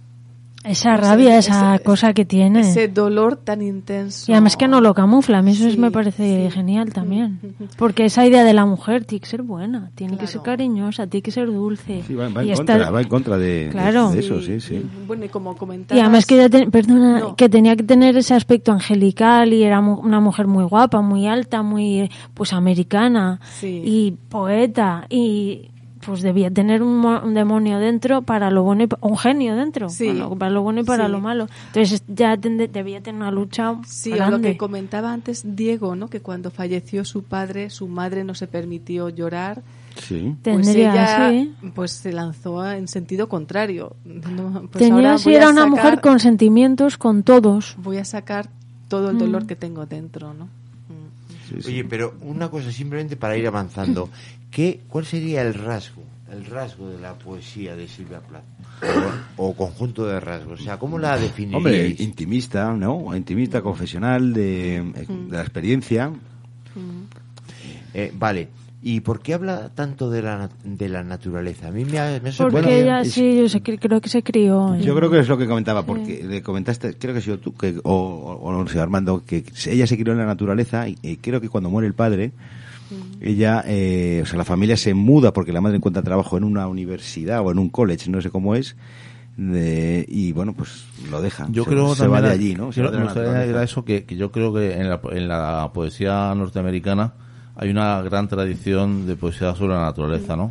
[0.64, 2.62] Esa rabia, ese- esa ese- cosa que tiene.
[2.62, 4.32] Ese dolor tan intenso.
[4.32, 6.52] Y además que no lo camufla, a mí eso es- Sí, me parece sí.
[6.52, 7.40] genial también.
[7.78, 11.22] Porque esa idea de la mujer tiene que ser buena, tiene que ser cariñosa, tiene
[11.22, 12.04] que ser dulce.
[12.08, 14.12] Sí, va, va y en estar- contra, va en contra de, Claro.
[14.12, 14.82] de eso, sí, sí.
[15.08, 15.98] Bueno, y como comentabas...
[15.98, 17.36] Y además que, ella ten- perdona, No.
[17.36, 21.28] que tenía que tener ese aspecto angelical y era mu- una mujer muy guapa, muy
[21.28, 23.82] alta, muy pues americana Sí.
[23.84, 25.70] y poeta y
[26.06, 29.56] pues debía tener un, mo- un demonio dentro para lo bueno y pa- un genio
[29.56, 30.06] dentro Sí.
[30.08, 31.12] bueno, para lo bueno y para Sí.
[31.12, 31.48] lo malo.
[31.68, 34.52] Entonces ya tende- debía tener una lucha Sí, o lo grande.
[34.52, 36.10] que comentaba antes Diego, ¿no?
[36.10, 39.62] Que cuando falleció su padre, su madre no se permitió llorar.
[39.96, 40.36] Sí.
[40.42, 41.54] Pues Tendría, ella sí.
[41.76, 43.96] pues se lanzó en sentido contrario.
[44.06, 47.76] No, pues Tenía, ahora sí, voy a era una sacar- mujer con sentimientos con todos.
[47.78, 48.50] Voy a sacar
[48.88, 50.48] todo el dolor que tengo dentro, ¿no?
[51.54, 51.68] Sí, sí.
[51.70, 54.10] Oye, pero una cosa simplemente para ir avanzando.
[54.52, 56.04] ¿Qué, ¿Cuál sería el rasgo?
[56.32, 58.44] El rasgo de la poesía de Silvia Plath.
[59.38, 60.62] O, o conjunto de rasgos.
[60.62, 61.58] O sea, ¿cómo la definiríais?
[61.58, 63.16] Hombre, intimista, ¿no?
[63.16, 66.12] Intimista, confesional, de, eh, de la experiencia.
[67.94, 68.50] Eh, vale.
[68.86, 71.70] ¿Y por qué habla tanto de la, de la naturaleza?
[71.70, 72.78] A mí me ha, me ha Porque sorprendido.
[72.82, 74.76] ella, es- sí, yo creo que se crió.
[74.78, 77.54] Yo creo que es lo que comentaba, porque le comentaste, creo que ha sido tú,
[77.56, 80.98] que, o, o, o no sé, Armando, que ella se crió en la naturaleza y,
[81.02, 82.34] y creo que cuando muere el padre,
[83.22, 86.68] ella, eh, o sea, la familia se muda porque la madre encuentra trabajo en una
[86.68, 88.76] universidad o en un college, no sé cómo es,
[89.38, 91.48] de- y bueno, pues lo deja.
[91.50, 92.72] Yo se, creo se va de allí, ¿no?
[92.74, 93.72] Se quiero- va de me la gustaría añadir a naturaleza.
[93.72, 97.14] eso que, que yo creo que en la, en la poesía norteamericana
[97.56, 100.50] hay una gran tradición de poesía sobre la naturaleza, ¿no?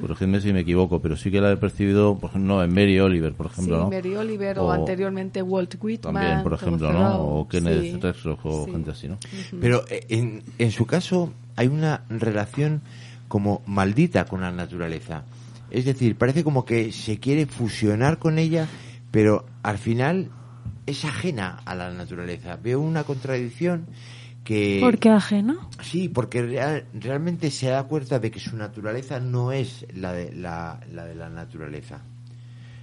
[0.00, 2.98] Corregidme si me equivoco, pero sí que la he percibido, por ejemplo, no, en Mary
[2.98, 3.90] Oliver, por ejemplo, sí, ¿no?
[3.90, 6.14] Mary Oliver o, O- anteriormente Walt Whitman.
[6.14, 7.20] También, por ejemplo, ¿no?
[7.22, 7.98] O Kenneth sí.
[8.00, 8.72] Rexroth o Sí.
[8.72, 9.18] gente así, ¿no?
[9.60, 12.80] Pero eh, en, en su caso hay una relación
[13.28, 15.22] como maldita con la naturaleza.
[15.70, 18.66] Es decir, parece como que se quiere fusionar con ella,
[19.12, 20.30] pero al final
[20.86, 22.58] es ajena a la naturaleza.
[22.60, 23.86] Veo una contradicción
[24.50, 24.78] que...
[24.80, 25.70] ¿Por qué ajeno?
[25.80, 30.32] Sí, porque real- realmente se da cuenta de que su naturaleza no es la de
[30.34, 32.00] la, la de la naturaleza.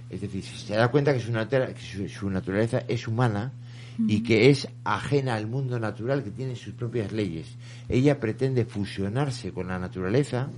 [0.08, 3.52] Es decir, se da cuenta que su, natura- que su, su naturaleza es humana
[4.06, 7.48] y que es ajena al mundo natural que tiene sus propias leyes.
[7.88, 10.48] Ella pretende fusionarse con la naturaleza,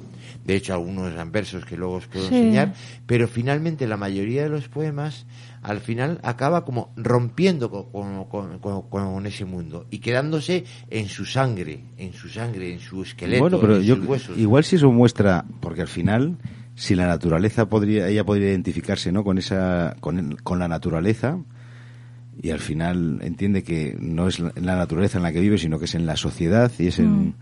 [0.45, 2.35] de hecho algunos eran versos que luego os puedo Sí.
[2.37, 2.75] enseñar,
[3.07, 5.25] pero finalmente la mayoría de los poemas
[5.63, 11.09] al final acaba como rompiendo co- con, con- con- con ese mundo y quedándose en
[11.09, 14.39] su sangre, en su sangre, en su esqueleto, Bueno, pero en yo, sus huesos.
[14.39, 16.37] igual si eso muestra, porque al final,
[16.75, 19.23] si la naturaleza podría, ella podría identificarse, ¿no?
[19.23, 21.39] Con esa, con, con la naturaleza,
[22.43, 25.79] y al final entiende que no es la, la naturaleza en la que vive, sino
[25.79, 27.35] que es en la sociedad y es en,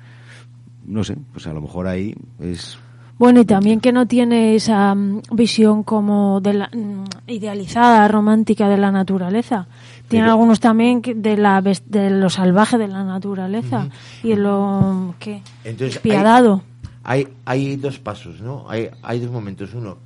[0.84, 2.78] no sé, pues a lo mejor ahí es,
[3.18, 8.68] Bueno, y también que no tiene esa mm, visión como de la, mm, idealizada, romántica
[8.68, 9.66] de la naturaleza.
[10.06, 13.88] Tiene Pero- algunos también que de, la, de lo salvaje de la naturaleza
[14.22, 16.62] y lo que despiadado.
[17.02, 18.66] Hay, hay dos pasos, ¿no?
[18.68, 19.74] Hay, hay dos momentos.
[19.74, 19.98] Uno,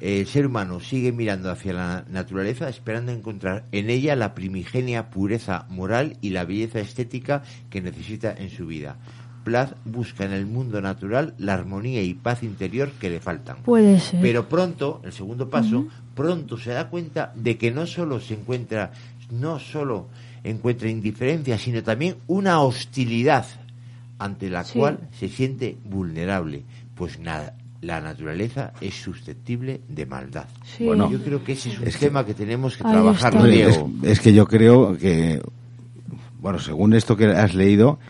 [0.00, 5.66] el ser humano sigue mirando hacia la naturaleza esperando encontrar en ella la primigenia pureza
[5.68, 8.96] moral y la belleza estética que necesita en su vida.
[9.46, 13.58] Plath busca en el mundo natural la armonía y paz interior que le faltan.
[13.64, 14.20] Puede ser.
[14.20, 15.86] Pero pronto, el segundo paso,
[16.16, 18.90] pronto se da cuenta de que no solo se encuentra,
[19.30, 20.08] no solo
[20.42, 23.46] encuentra indiferencia, sino también una hostilidad
[24.18, 24.80] ante la Sí.
[24.80, 26.64] cual se siente vulnerable.
[26.96, 30.46] Pues nada, la naturaleza es susceptible de maldad.
[30.76, 30.86] Sí.
[30.86, 33.30] Bueno, Yo creo que ese es un es que- tema que tenemos que trabajar, está.
[33.30, 33.90] ¿no, Hombre, es, Diego?
[34.02, 35.40] es que yo creo que,
[36.40, 38.00] bueno, según esto que has leído,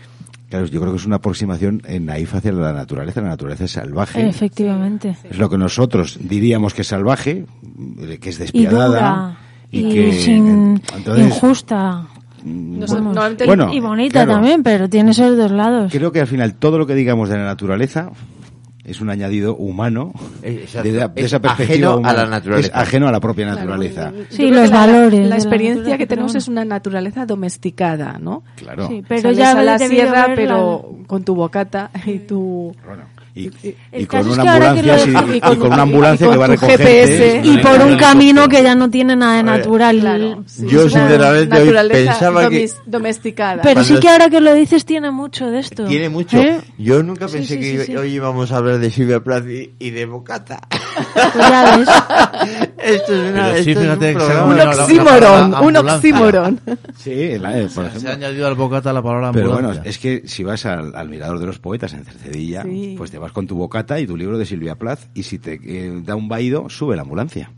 [0.49, 3.72] claro, yo creo que es una aproximación en naif hacia la naturaleza, la naturaleza es
[3.72, 4.28] salvaje.
[4.28, 5.16] Efectivamente.
[5.28, 7.44] Es lo que nosotros diríamos que es salvaje,
[8.20, 8.86] que es Y despiadada.
[8.88, 9.36] dura.
[9.70, 12.07] Y, que sin, entonces, injusta.
[12.44, 13.05] mm, Nos- Vamos.
[13.14, 14.32] normalmente- Bueno, y bonita claro.
[14.34, 15.90] también, pero tiene esos dos lados.
[15.92, 18.11] creo que al final todo lo que digamos de la naturaleza
[18.87, 20.12] es un añadido humano
[20.43, 20.89] Eh, exacto.
[20.89, 22.22] de, de Es esa perspectiva ajeno a humana.
[22.22, 22.68] la naturaleza.
[22.68, 24.12] Es ajeno a la propia naturaleza.
[24.30, 28.43] Sí, los la- valores La, la experiencia que tenemos es una naturaleza domesticada, ¿no?
[28.57, 28.89] Claro.
[28.89, 32.74] Sí, pero Sales ya a la sierra, verla- pero con tu bocata y tu...
[32.87, 33.05] Bueno,
[33.37, 33.51] y,
[33.93, 35.66] El y con caso es una que ahora que lo ambulancia, y con- y con
[35.68, 36.57] una y- ambulancia que va a.
[36.57, 37.41] GPS.
[37.45, 40.01] Y por un camino que ya no tiene nada de natural.
[40.01, 43.62] Claro, sí, Yo, sinceramente, hoy pensaba que- domesticada.
[43.62, 45.84] Pero sí que ahora que lo dices tiene mucho de esto.
[45.84, 46.39] Tiene mucho.
[46.39, 46.61] ¿Eh?
[46.78, 47.97] Yo nunca Sí, pensé sí, que sí, sí.
[47.97, 50.61] hoy íbamos a hablar de Silvia Plath y, y de Bocata.
[50.97, 51.88] Pues ya ves.
[52.78, 54.44] esto es, una, Pero sí, esto es fíjate un programa.
[54.47, 56.61] un la oxímoron, un oxímoron.
[56.97, 60.22] Sí, la- eh, por Se ha añadido al bocata la palabra Pero bueno, es que
[60.26, 62.94] si vas al, al Mirador de los Poetas en Cercedilla, Sí.
[62.97, 65.61] pues te vas con tu bocata y tu libro de Silvia Plath y si te
[65.62, 67.51] eh, da un vaído, sube la ambulancia.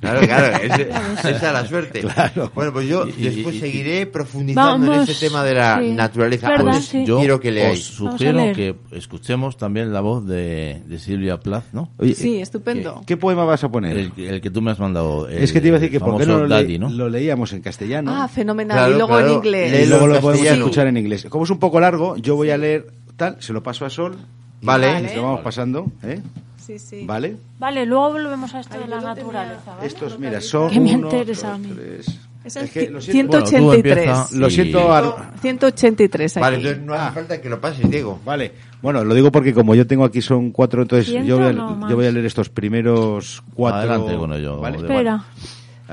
[0.00, 2.00] Claro, claro, ese- esa es la suerte.
[2.00, 2.50] Claro.
[2.54, 5.90] Bueno, pues yo Y- después y- seguiré profundizando Vamos, en este tema de la sí.
[5.92, 6.48] naturaleza.
[6.48, 6.72] ¿Verdad?
[6.72, 7.04] Pues Sí.
[7.06, 7.88] Yo quiero que os leáis.
[7.90, 11.90] A sugiero que escuchemos también la voz de, de Silvia Plath, ¿no?
[11.98, 12.42] Oye, Sí, eh,
[12.82, 13.06] estupendo.
[13.06, 13.96] ¿qué poema vas a poner?
[13.96, 15.28] El, el que tú me has mandado.
[15.28, 16.78] el es que te iba a decir que por qué famoso no lo, le- Daddy,
[16.78, 16.88] ¿no?
[16.90, 18.76] lo leíamos en castellano Ah, fenomenal.
[18.76, 19.26] Claro, y luego claro.
[19.28, 19.86] en inglés.
[19.86, 21.26] y luego lo podemos escuchar en inglés.
[21.28, 24.16] Como es un poco largo, yo voy a leer tal, se lo paso a Sol.
[24.60, 25.02] y Vale.
[25.02, 26.20] nos lo vamos pasando, ¿eh?
[26.64, 27.02] Sí, sí.
[27.04, 27.36] ¿Vale?
[27.58, 29.14] Vale, luego volvemos a esto de Ay, la lo tenía.
[29.16, 29.74] naturaleza.
[29.74, 29.86] ¿vale?
[29.86, 31.72] Estos, mira, son Que me uno, interesa dos, a mí.
[31.74, 32.18] tres.
[32.44, 34.06] Es el que ci- lo siento- Bueno, tú 183.
[34.06, 36.42] empieza Lo y- siento, Ar- 183 aquí.
[36.42, 37.12] Vale, entonces no hace Ah.
[37.12, 38.20] falta que lo pases, Diego.
[38.24, 41.46] Vale, bueno, lo digo porque como yo tengo aquí son cuatro, entonces ¿Ciento yo voy,
[41.46, 43.78] a, no yo voy a leer estos primeros cuatro.
[43.80, 44.78] Adelante con ello, ¿vale?
[44.78, 45.24] Espera.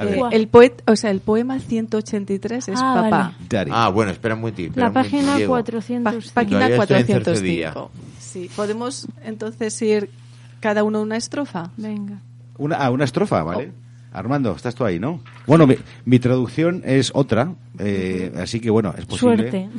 [0.01, 3.33] Eh, el poet, o sea, el poema 183 es Ah, papá.
[3.51, 3.71] vale.
[3.73, 4.69] Ah, bueno, espera un momentito.
[4.69, 5.53] espera La página Diego.
[5.53, 6.11] Pa- 405.
[6.33, 7.91] página Todavía estoy en 405.
[8.19, 10.09] Sí, podemos entonces ir
[10.61, 11.71] cada uno una estrofa.
[11.77, 12.19] Venga.
[12.57, 13.71] Una, ah, una estrofa, ¿vale?
[14.11, 15.21] Armando, estás tú ahí, ¿no?
[15.45, 19.37] Bueno, mi, mi traducción es otra, eh, así que bueno, es posible.
[19.37, 19.69] Suerte.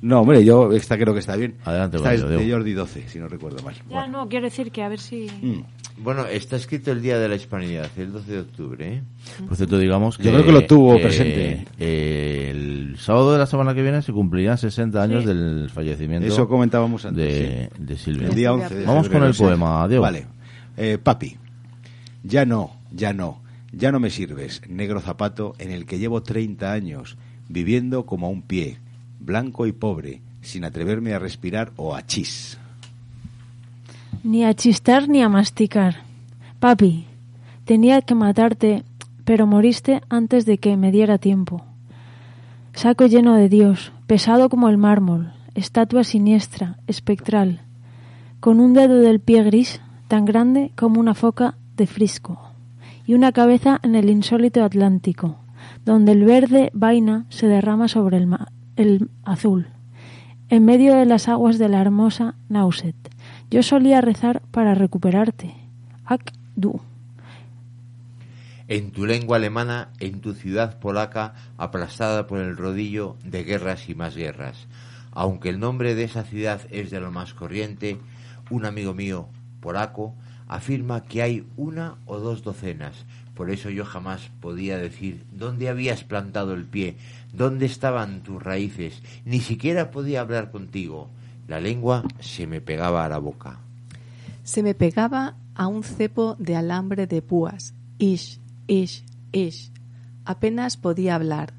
[0.00, 1.56] No, hombre, yo esta creo que está bien.
[1.64, 2.50] Adelante, Esta es de.
[2.50, 3.74] Jordi 12, si no recuerdo mal.
[3.74, 4.18] Ya Bueno.
[4.22, 5.26] no, quiero decir que a ver si...
[5.42, 5.62] Mm.
[6.02, 9.02] Bueno, está escrito el Día de la Hispanidad, el 12 de octubre, ¿eh?
[9.46, 10.22] Por cierto, digamos que...
[10.24, 11.66] Yo creo que lo tuvo que, presente.
[11.78, 15.28] eh, el sábado de la semana que viene se cumplirían 60 años Sí.
[15.28, 17.22] del fallecimiento Eso comentábamos antes.
[17.22, 17.82] de, sí.
[17.84, 18.28] de Silvia.
[18.28, 20.02] El día Silvia 11 de Vamos con el poema, Diego.
[20.02, 20.26] Vale.
[20.78, 21.36] Eh, papi,
[22.22, 26.72] ya no, ya no, ya no me sirves, negro zapato en el que llevo 30
[26.72, 27.16] años,
[27.48, 28.78] viviendo como a un pie,
[29.20, 32.58] blanco y pobre, sin atreverme a respirar o a chis.
[34.24, 36.02] Ni a chistar ni a masticar.
[36.58, 37.06] Papi,
[37.64, 38.84] tenía que matarte,
[39.24, 41.64] pero moriste antes de que me diera tiempo.
[42.74, 47.62] Saco lleno de Dios, pesado como el mármol, estatua siniestra, espectral,
[48.40, 52.49] con un dedo del pie gris, tan grande como una foca de frisco,
[53.10, 55.40] y una cabeza en el insólito Atlántico,
[55.84, 58.28] donde el verde vaina se derrama sobre el,
[58.76, 59.66] el azul,
[60.48, 62.94] en medio de las aguas de la hermosa Nauset.
[63.50, 65.56] Yo solía rezar para recuperarte.
[66.04, 66.80] Ak du.
[68.68, 73.96] En tu lengua alemana, en tu ciudad polaca, aplastada por el rodillo de guerras y
[73.96, 74.68] más guerras.
[75.10, 77.98] Aunque el nombre de esa ciudad es de lo más corriente,
[78.50, 79.26] un amigo mío,
[79.58, 80.14] polaco,
[80.50, 83.06] afirma que hay una o dos docenas.
[83.34, 86.96] Por eso yo jamás podía decir dónde habías plantado el pie,
[87.32, 91.08] dónde estaban tus raíces, ni siquiera podía hablar contigo.
[91.46, 93.60] La lengua se me pegaba a la boca.
[94.42, 97.72] Se me pegaba a un cepo de alambre de púas.
[97.98, 99.70] Ish, ish, ish.
[100.24, 101.54] Apenas podía hablar.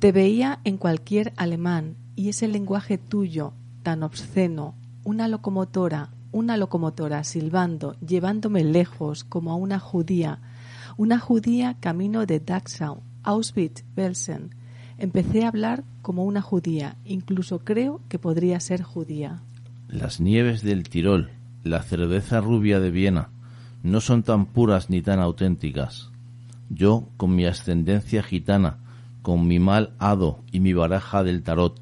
[0.00, 3.52] Te veía en cualquier alemán y ese lenguaje tuyo,
[3.84, 4.74] tan obsceno,
[5.04, 10.40] una locomotora, una locomotora silbando, llevándome lejos como a una judía,
[10.96, 14.50] una judía camino de Dachau, Auschwitz, Belsen.
[14.98, 19.42] Empecé a hablar como una judía, incluso creo que podría ser judía.
[19.88, 21.30] Las nieves del Tirol,
[21.62, 23.28] la cerveza rubia de Viena,
[23.84, 26.10] no son tan puras ni tan auténticas.
[26.68, 28.78] Yo, con mi ascendencia gitana,
[29.22, 31.80] con mi mal hado y mi baraja del tarot,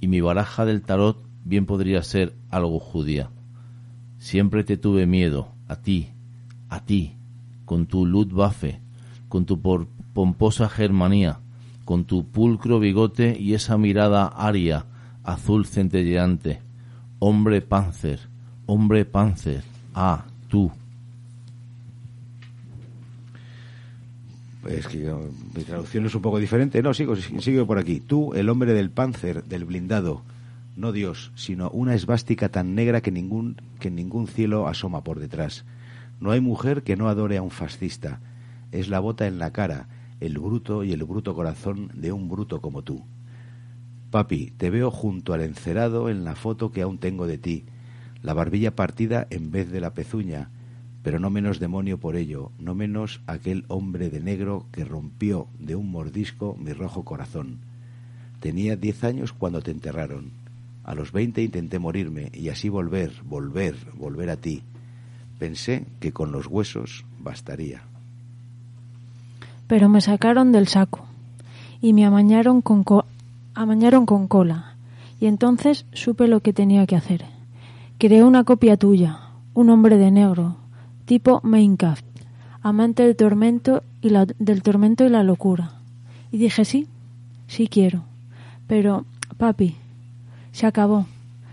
[0.00, 3.30] y mi baraja del tarot bien podría ser algo judía.
[4.22, 6.10] Siempre te tuve miedo, a ti,
[6.68, 7.14] a ti,
[7.64, 8.78] con tu Luftwaffe,
[9.28, 11.40] con tu por- pomposa Germanía,
[11.84, 14.84] con tu pulcro bigote y esa mirada aria,
[15.24, 16.60] azul centelleante.
[17.18, 18.20] Hombre Panzer,
[18.66, 20.70] hombre Panzer, ah, tú.
[24.68, 25.12] Es que
[25.56, 26.80] mi traducción es un poco diferente.
[26.80, 27.98] No, sigo, sigo por aquí.
[27.98, 30.22] Tú, el hombre del panzer, del blindado,
[30.76, 35.64] no Dios, sino una esvástica tan negra que ningún, que ningún cielo asoma por detrás.
[36.20, 38.20] No hay mujer que no adore a un fascista.
[38.70, 39.88] Es la bota en la cara,
[40.20, 43.04] el bruto y el bruto corazón de un bruto como tú.
[44.10, 47.64] Papi, te veo junto al encerado en la foto que aún tengo de ti,
[48.22, 50.50] la barbilla partida en vez de la pezuña,
[51.02, 55.74] pero no menos demonio por ello, no menos aquel hombre de negro que rompió de
[55.74, 57.58] un mordisco mi rojo corazón.
[58.38, 60.32] Tenía diez años cuando te enterraron.
[60.84, 64.62] A los 20 intenté morirme y así volver, volver, volver a ti.
[65.38, 67.82] Pensé que con los huesos bastaría.
[69.66, 71.04] Pero me sacaron del saco
[71.80, 73.04] y me amañaron con, co-
[73.54, 74.74] amañaron con cola.
[75.20, 77.24] Y entonces supe lo que tenía que hacer.
[77.98, 79.20] Creé una copia tuya,
[79.54, 80.56] un hombre de negro,
[81.04, 82.04] tipo Minecraft,
[82.60, 85.74] amante del tormento y la, del tormento y la locura.
[86.32, 86.88] Y dije sí,
[87.46, 88.02] sí quiero.
[88.66, 89.04] Pero,
[89.38, 89.76] papi,
[90.52, 91.06] se acabó.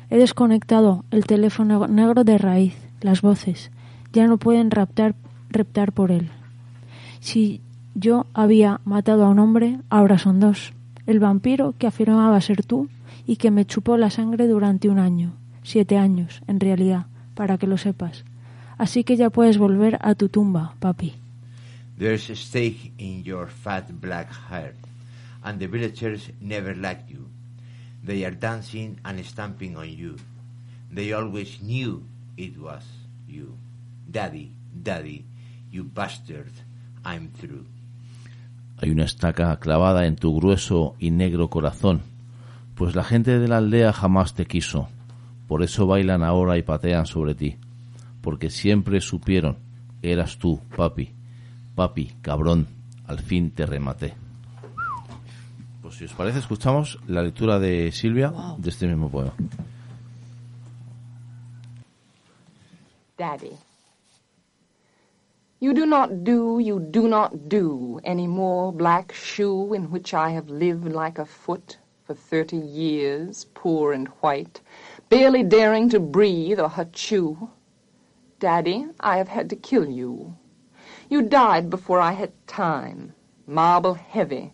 [0.09, 3.71] He desconectado el teléfono negro de raíz, las voces.
[4.13, 5.15] Ya no pueden raptar,
[5.49, 6.29] reptar por él.
[7.19, 7.61] Si
[7.95, 10.73] yo había matado a un hombre, ahora son dos.
[11.05, 12.89] El vampiro que afirmaba ser tú
[13.25, 15.33] y que me chupó la sangre durante un año.
[15.63, 18.25] Siete años, en realidad, para que lo sepas.
[18.77, 21.13] Así que ya puedes volver a tu tumba, papi.
[21.97, 24.73] There's a stake in your fat black hair,
[25.43, 27.27] and the villagers never liked you.
[28.09, 30.15] They are dancing and stamping on you.
[30.91, 32.01] They always knew
[32.37, 32.81] it was
[33.27, 33.55] you.
[34.09, 35.25] Daddy, daddy,
[35.71, 36.49] you bastard,
[37.05, 37.67] I'm through.
[38.81, 42.01] Hay una estaca clavada en tu grueso y negro corazón,
[42.73, 44.89] pues la gente de la aldea jamás te quiso.
[45.47, 47.57] Por eso bailan ahora y patean sobre ti,
[48.21, 49.57] porque siempre supieron
[50.01, 51.11] eras tú, papi.
[51.75, 52.65] Papi, cabrón,
[53.05, 54.15] al fin te rematé.
[55.89, 59.33] Pues si os parece, escuchamos la lectura de Silvia de este mismo poema.
[63.17, 63.57] Daddy.
[65.59, 70.29] You do not do, you do not do any more black shoe in which I
[70.29, 74.61] have lived like a foot for thirty years, poor and white,
[75.09, 77.49] barely daring to breathe or to chew.
[78.39, 80.35] Daddy, I have had to kill you.
[81.09, 83.13] You died before I had time,
[83.47, 84.53] marble heavy,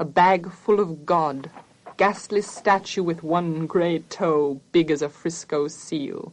[0.00, 1.50] a bag full of God,
[1.98, 6.32] ghastly statue with one grey toe big as a Frisco seal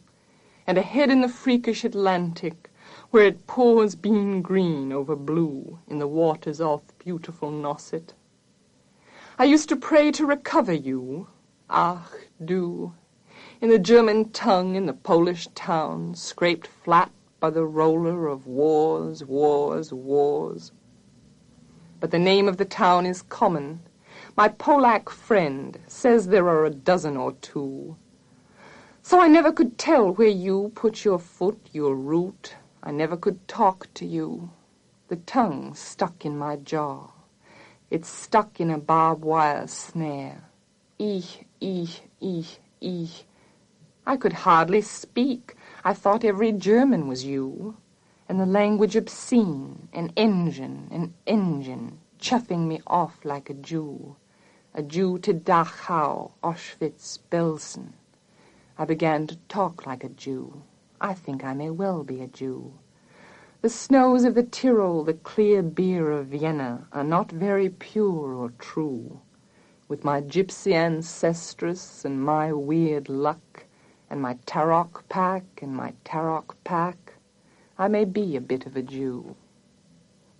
[0.66, 2.70] and a head in the freakish Atlantic,
[3.10, 8.14] where it pours bean green over blue in the waters off beautiful Nauset.
[9.38, 11.26] I used to pray to recover you,
[11.68, 12.08] ach
[12.42, 12.94] du,
[13.60, 19.22] in the German tongue in the Polish town, scraped flat by the roller of wars,
[19.26, 20.72] wars, wars.
[22.00, 23.80] But the name of the town is common.
[24.36, 27.96] My Polack friend says there are a dozen or two.
[29.02, 32.54] So I never could tell where you put your foot, your root.
[32.82, 34.50] I never could talk to you.
[35.08, 37.10] The tongue stuck in my jaw.
[37.90, 40.44] It's stuck in a barbed wire snare.
[40.98, 43.24] Ich, ich, ich, ich.
[44.06, 45.56] I could hardly speak.
[45.84, 47.76] I thought every German was you.
[48.28, 54.16] And the language obscene, an engine, an engine, chuffing me off like a Jew.
[54.74, 57.94] A Jew to Dachau, Auschwitz, Belsen.
[58.76, 60.62] I began to talk like a Jew.
[61.00, 62.74] I think I may well be a Jew.
[63.62, 68.52] The snows of the Tyrol, the clear beer of Vienna, are not very pure or
[68.58, 69.20] true.
[69.88, 73.64] With my gypsy ancestress and my weird luck,
[74.10, 77.07] and my Tarok pack and my Tarok pack,
[77.80, 79.36] I may be a bit of a Jew.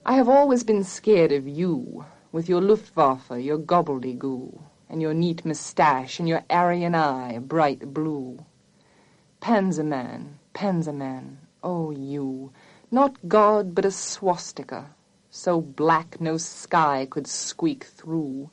[0.04, 4.58] I have always been scared of you, with your Luftwaffe, your gobbledygoo,
[4.88, 8.44] and your neat moustache, and your Aryan eye, bright blue.
[9.40, 12.50] Panzerman, Panzerman, oh you,
[12.90, 14.96] not God but a swastika,
[15.30, 18.50] so black no sky could squeak through.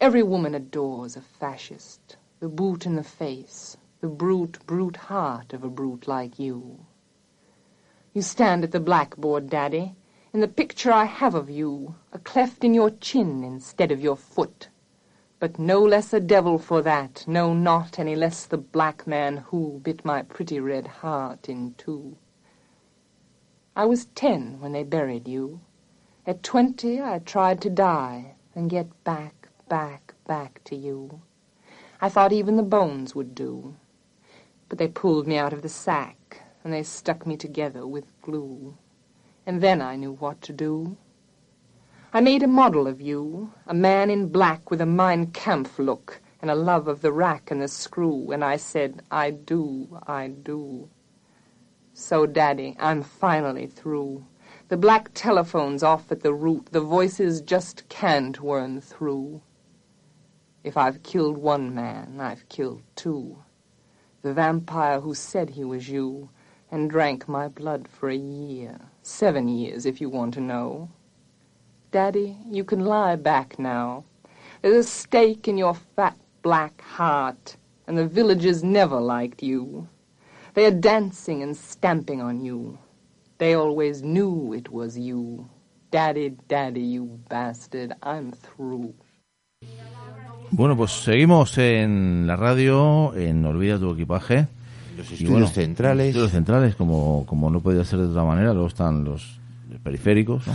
[0.00, 5.64] Every woman adores a fascist, the boot in the face, the brute, brute heart of
[5.64, 6.86] a brute like you.
[8.14, 9.94] You stand at the blackboard, Daddy,
[10.32, 14.16] in the picture I have of you, a cleft in your chin instead of your
[14.16, 14.68] foot.
[15.38, 19.80] But no less a devil for that, no, not any less the black man who
[19.84, 22.16] bit my pretty red heart in two.
[23.76, 25.60] I was ten when they buried you.
[26.26, 31.20] At twenty I tried to die and get back, back, back to you.
[32.00, 33.76] I thought even the bones would do.
[34.68, 38.76] But they pulled me out of the sack and they stuck me together with glue.
[39.46, 40.98] And then I knew what to do.
[42.12, 46.20] I made a model of you, a man in black with a Mein Kampf look
[46.42, 50.28] and a love of the rack and the screw, and I said, I do, I
[50.28, 50.90] do.
[51.94, 54.26] So, Daddy, I'm finally through.
[54.68, 56.66] The black telephone's off at the root.
[56.72, 59.40] The voices just can't worm through.
[60.62, 63.38] If I've killed one man, I've killed two.
[64.20, 66.28] The vampire who said he was you
[66.70, 68.78] and drank my blood for a year.
[69.02, 70.88] Seven years, if you want to know.
[71.90, 74.04] Daddy, you can lie back now.
[74.62, 77.56] There's a stake in your fat black heart.
[77.88, 79.88] and the villagers never liked you.
[80.54, 82.78] They are dancing and stamping on you.
[83.38, 85.48] They always knew it was you.
[85.90, 88.94] Daddy, daddy, you bastard, I'm through.
[90.50, 94.48] Bueno, pues seguimos en la radio, en Olvida tu equipaje.
[94.98, 96.06] Los estudios bueno, centrales.
[96.06, 99.38] los estudios centrales, como, como no podía ser de otra manera, luego están los
[99.82, 100.54] periféricos, ¿no?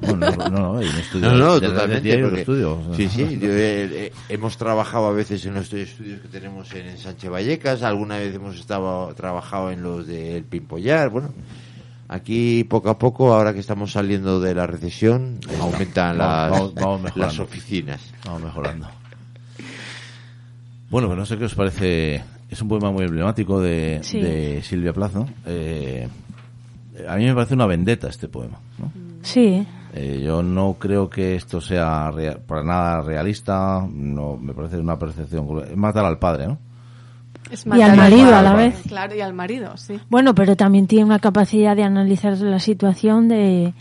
[0.00, 2.14] bueno, no, no, no, hay un estudio No, totalmente.
[2.14, 2.78] otro porque- estudio.
[2.96, 3.38] Sí, sí.
[3.40, 7.82] yo, eh, hemos trabajado a veces en los estudios que tenemos en, Sánchez Vallecas.
[7.82, 11.10] Alguna vez hemos estado trabajado en los del Pimpollar.
[11.10, 11.34] Bueno,
[12.08, 17.16] aquí poco a poco, ahora que estamos saliendo de la recesión, aumentan las, vamos- vamos
[17.16, 18.00] las oficinas.
[18.24, 18.88] Vamos mejorando.
[20.90, 22.22] Bueno, pues no sé qué os parece.
[22.50, 24.20] Es un poema muy emblemático de, Sí.
[24.20, 25.28] de Silvia Plath, ¿no?
[25.46, 26.08] Eh,
[27.06, 28.90] a mí me parece una vendetta este poema, ¿no?
[29.22, 34.76] Sí, Eh, yo no creo que esto sea rea- para nada realista, no me parece
[34.78, 35.46] una percepción.
[35.70, 36.58] Es matar al padre, ¿no?
[37.50, 38.36] Es Y al matar marido padre.
[38.36, 38.82] a la vez.
[38.86, 39.98] Claro, y al marido, sí.
[40.10, 43.72] Bueno, pero también tiene una capacidad de analizar la situación de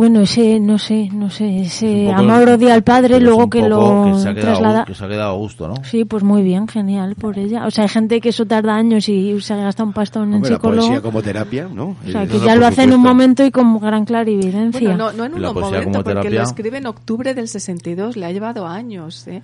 [0.00, 3.68] bueno, ese no sé, no sé, ese poco- amor odia al padre es luego que
[3.68, 4.84] lo que se ha quedado, traslada.
[4.86, 5.74] que se ha quedado a gusto, ¿no?
[5.84, 7.66] Sí, pues muy bien, genial por ella.
[7.66, 10.50] O sea, hay gente que eso tarda años y se gasta un pastón en Hombre,
[10.52, 10.82] la psicólogo.
[10.86, 11.96] poesía como terapia, ¿no?
[12.06, 14.80] O sea, que no, ya lo hace en un momento y con gran clarividencia.
[14.88, 16.30] Bueno, no, no en un momento, porque terapia.
[16.30, 19.42] lo escribe en octubre del 62, le ha llevado años, ¿eh?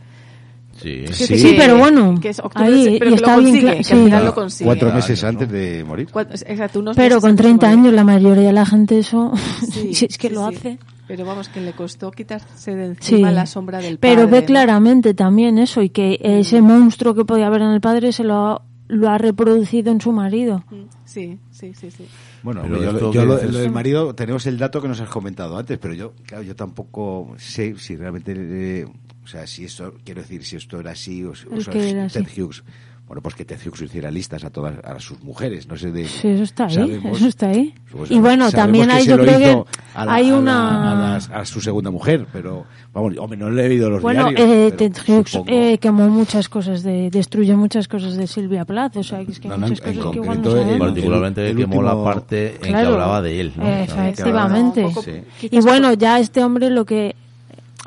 [0.81, 1.05] Sí.
[1.12, 1.27] Sí.
[1.29, 3.51] que- Sí, pero bueno, que es octubre ahí, del- pero y que lo está bien
[3.51, 4.05] consigue, cla- que al sí.
[4.05, 4.64] final lo consigue.
[4.66, 6.09] Cuatro meses antes de morir.
[6.12, 7.79] Cuatro- exacto, unos Pero con antes de 30 morir.
[7.81, 9.33] años la mayoría de la gente eso,
[9.93, 10.55] si es que sí, lo sí.
[10.57, 10.79] hace.
[11.09, 13.14] Pero vamos, que le costó quitarse de Sí.
[13.14, 14.16] encima la sombra del padre.
[14.16, 14.47] Pero ve ¿no?
[14.47, 18.35] claramente también eso y que ese monstruo que podía haber en el padre se lo
[18.35, 20.64] ha, lo ha reproducido en su marido.
[20.70, 20.74] Mm,
[21.05, 22.05] Sí, sí, sí, sí.
[22.43, 25.79] Bueno, Pero yo, yo lo del marido tenemos el dato que nos has comentado antes,
[25.79, 28.87] pero yo, claro, yo tampoco sé si realmente, eh,
[29.27, 32.41] o sea, si esto, quiero decir, si esto era así o, o sea, Ted así.
[32.41, 32.62] Hughes.
[33.09, 36.09] Bueno, pues que Ted Hughes hiciera listas a todas a sus mujeres, no sé de.
[36.09, 37.72] Sí, eso está ahí, sabemos- eso está ahí.
[37.93, 39.64] pues y bueno, también hay, yo creo que
[39.95, 41.14] a la- hay a la- una...
[41.14, 44.49] a, a su segunda mujer, pero vamos, hombre, no le he leído los Bueno, diarios.
[44.51, 48.97] eh, Ted Hughes supongo- eh, quemó muchas cosas, de, destruyó muchas cosas de Silvia Plath,
[48.97, 50.57] o sea, que es que hay No, no, muchas en cosas que igual no concreto,
[50.57, 50.89] el- sabemos.
[50.89, 53.68] Particularmente el quemó la parte en que hablaba de él, ¿no?
[53.68, 54.89] Efectivamente.
[55.05, 55.49] Sí.
[55.51, 57.14] Y bueno, ya este hombre lo que...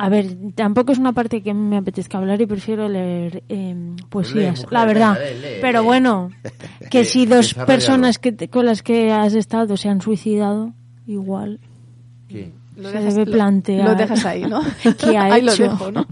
[0.02, 3.76] A ver, tampoco es una parte que me apetezca hablar y prefiero leer eh,
[4.10, 5.14] poesías, mujer, la verdad.
[5.20, 6.30] venga, lee, lee, Pero bueno,
[6.90, 10.72] que si dos personas que te- con las que has estado se han suicidado,
[11.06, 11.60] igual
[12.30, 12.52] ¿Qué?
[12.78, 14.62] Lo se dejas- debe lo- plantear Lo dejas ahí, ¿no?
[15.00, 15.64] qué ha ahí lo hecho.
[15.64, 16.06] dejo, ¿no?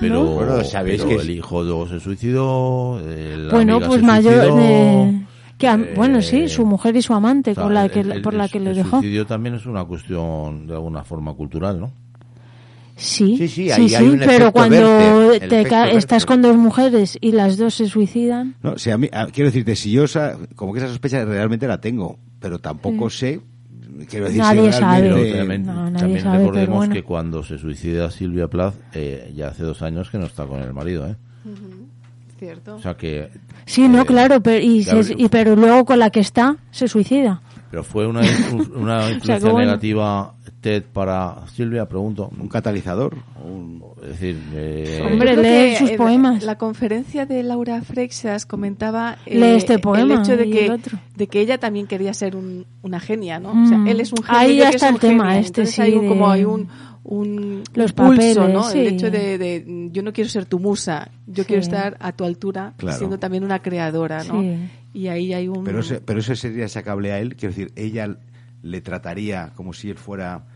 [0.00, 0.30] Pero, ¿No?
[0.34, 3.00] Bueno, sabéis pero que- el hijo luego se suicidó.
[3.00, 4.34] la bueno, amiga pues se mayor...
[4.34, 7.86] suicidó, eh, que eh, bueno, sí, su mujer y su amante, o sea, con la
[7.86, 8.90] el- que, el- por la el- que le el dejó.
[8.98, 11.90] suicidio también es una cuestión de alguna forma cultural, ¿no?
[12.96, 16.56] Sí, Sí, sí, sí, ahí sí, hay un pero cuando te ca- estás con dos
[16.56, 20.04] mujeres y las dos se suicidan, No, si a mí, a- quiero decirte, si yo,
[20.04, 23.40] esa- como que esa sospecha realmente la tengo, pero tampoco sé,
[24.08, 25.08] quiero decir, Nadie si sabe.
[25.10, 26.94] Pero también, no, nadie también sabe, recordemos pero bueno.
[26.94, 30.60] que cuando se suicida Silvia Plath, eh, ya hace dos años que no está con
[30.60, 31.16] el marido, ¿eh?
[32.38, 32.76] Cierto.
[32.76, 33.28] O sea que...
[33.64, 36.56] Sí, no, eh, claro, pero, y, claro, se- y- pero luego con la que está
[36.70, 37.40] se suicida.
[37.74, 38.20] Pero fue una,
[38.76, 42.30] una influencia negativa TED para Silvia, pregunto.
[42.40, 43.16] un catalizador.
[43.44, 46.44] un- Es decir, eh, Hombre, lee sus en poemas.
[46.44, 50.78] La conferencia de Laura Freixas comentaba eh, Lee este poema el hecho de que,
[51.16, 53.50] de que ella también quería ser un- una genia, ¿no?
[53.64, 53.88] O sea, Mm.
[53.88, 54.38] él es un genio.
[54.40, 55.40] Ahí ya está el tema genio.
[55.40, 56.68] este, Entonces sí, hay un- de- como hay un,
[57.02, 58.62] un Los papeles, ¿no?
[58.70, 58.78] sí.
[58.78, 61.48] El hecho de, de, yo no quiero ser tu musa, yo Sí.
[61.48, 62.96] quiero estar a tu altura, Claro.
[62.98, 64.40] siendo también una creadora, ¿no?
[64.40, 64.56] Sí.
[64.94, 65.64] Y ahí hay un...
[65.64, 68.16] Pero, ese, pero eso sería sacable a él, quiero decir, ella
[68.62, 70.46] le trataría como si él fuera.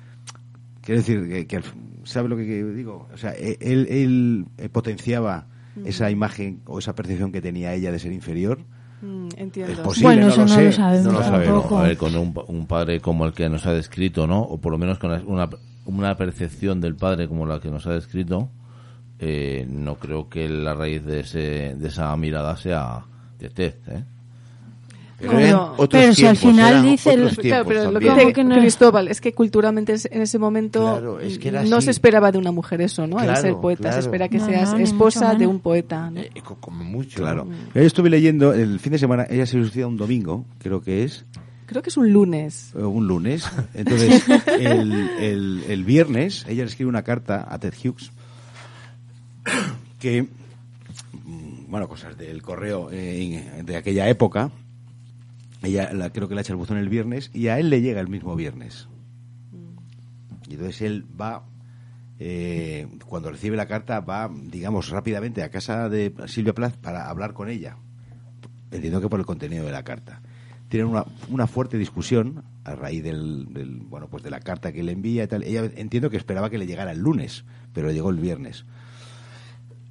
[0.81, 1.61] Quiero decir, que,
[2.05, 3.09] ¿sabe lo que digo?
[3.13, 5.47] O sea, e- él, él, eh, potenciaba
[5.85, 8.59] esa imagen o esa percepción que tenía ella de ser inferior.
[9.03, 9.73] Mm, entiendo.
[9.75, 11.55] Es posible, bueno, no eso lo no sé, lo sabemos no lo sabemos.
[11.63, 11.79] tampoco.
[11.79, 14.41] A ver, con un, pa- un padre como el que nos ha descrito, ¿no?
[14.41, 15.49] O por lo menos con una,
[15.85, 18.49] una percepción del padre como la que nos ha descrito,
[19.19, 23.05] eh, no creo que la raíz de, ese, de esa mirada sea
[23.39, 24.05] de Ted, ¿eh?
[25.19, 25.73] Pero, Como eran no.
[25.79, 28.15] otros Pero si al final dice el- Claro, pero lo que también.
[28.15, 28.55] ¿Cómo dice que no?
[28.57, 31.87] Cristóbal es que culturalmente en ese momento Claro, es que era no así.
[31.87, 33.19] se esperaba de una mujer eso, ¿no?
[33.19, 36.09] el Claro, ser poeta, se espera que No, seas no, esposa de un poeta.
[36.11, 36.21] ¿no?
[36.21, 37.17] Eh, co- como mucho.
[37.19, 37.49] Claro.
[37.75, 41.25] Yo estuve leyendo el fin de semana, ella se suicida un domingo, creo que es,
[41.67, 42.73] Creo que es un lunes.
[42.79, 43.45] eh, un lunes.
[43.75, 44.25] Entonces,
[44.59, 48.11] el, el, el viernes, ella le escribe una carta a Ted Hughes
[49.99, 54.51] que, mm, bueno, cosas del correo eh, de aquella época.
[55.63, 58.01] Ella la, creo que la echa el buzón el viernes y a él le llega
[58.01, 58.89] el mismo viernes.
[60.49, 61.45] Y entonces él va
[62.21, 67.33] eh, cuando recibe la carta va, digamos, rápidamente a casa de Silvia Plath para hablar
[67.35, 67.77] con ella.
[68.71, 70.21] Entiendo que por el contenido de la carta.
[70.69, 74.83] Tienen una, una fuerte discusión a raíz del, del, bueno, pues de la carta que
[74.83, 75.43] le envía y tal.
[75.43, 78.65] Ella entiendo que esperaba que le llegara el lunes, pero le llegó el viernes.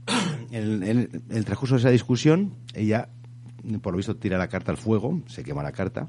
[0.52, 3.10] En, en- en el transcurso de esa discusión, ella,
[3.82, 6.08] por lo visto, tira la carta al fuego, se quema la carta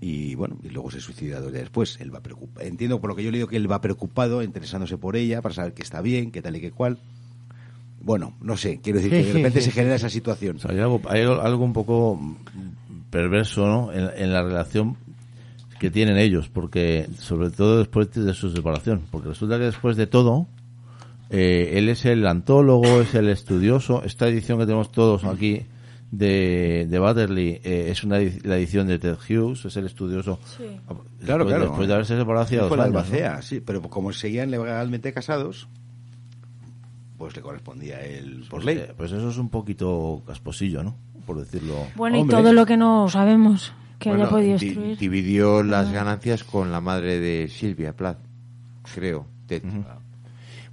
[0.00, 1.96] y bueno, y luego se suicida dos días después.
[2.00, 2.66] Él va preocupado.
[2.66, 5.54] Entiendo por lo que yo le digo que él va preocupado, interesándose por ella, para
[5.54, 6.98] saber que está bien, que tal y que cual.
[8.00, 10.56] Bueno, no sé, quiero decir que de repente se genera esa situación.
[10.56, 12.18] O sea, hay algo, hay algo un poco
[13.10, 13.92] perverso ¿no?
[13.92, 14.96] en, en la relación
[15.78, 20.08] que tienen ellos, porque sobre todo después de su separación, porque resulta que después de
[20.08, 20.48] todo,
[21.30, 25.62] eh, él es el antólogo, es el estudioso, esta edición que tenemos todos aquí
[26.12, 30.38] de, de Butterly eh, es una la edición de Ted Hughes, es el estudioso.
[30.58, 30.70] Después,
[31.24, 31.64] Claro, claro.
[31.66, 33.00] Después de haberse separado hacía dos la años, ¿no?
[33.00, 35.68] albacea, sí, pero como seguían legalmente casados,
[37.18, 38.78] pues le correspondía él por ley.
[38.78, 40.96] Eh, Pues eso es un poquito casposillo, ¿no?
[41.26, 41.86] Por decirlo.
[41.94, 42.36] Bueno, Hombre.
[42.36, 44.98] y todo lo que no sabemos que Bueno, haya podido di- destruir.
[44.98, 48.18] dividió las ganancias con la madre de Silvia Plath,
[48.94, 49.26] creo.
[49.46, 49.62] Ted.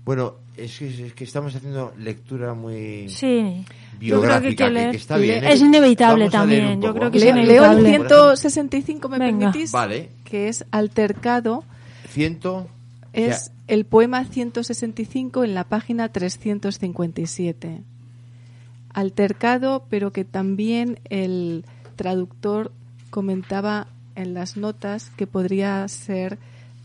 [0.04, 0.36] Bueno,
[0.66, 3.66] es que, es que estamos haciendo lectura muy Sí.
[4.00, 4.92] biográfica, que que, leer.
[4.92, 5.44] que está bien.
[5.44, 5.54] ¿eh?
[5.54, 7.68] Es inevitable Vamos también, yo creo que es leo el inevitable.
[7.70, 8.36] un poco, por ejemplo.
[8.38, 9.40] 165, ¿me Venga.
[9.52, 9.72] permitís?
[9.72, 10.10] Vale.
[10.24, 11.64] Que es Altercado.
[12.10, 12.68] Ciento...
[13.12, 17.82] Es ya, el poema 165 en la página 357.
[18.94, 22.72] Altercado, pero que también el traductor
[23.10, 26.38] comentaba en las notas que podría ser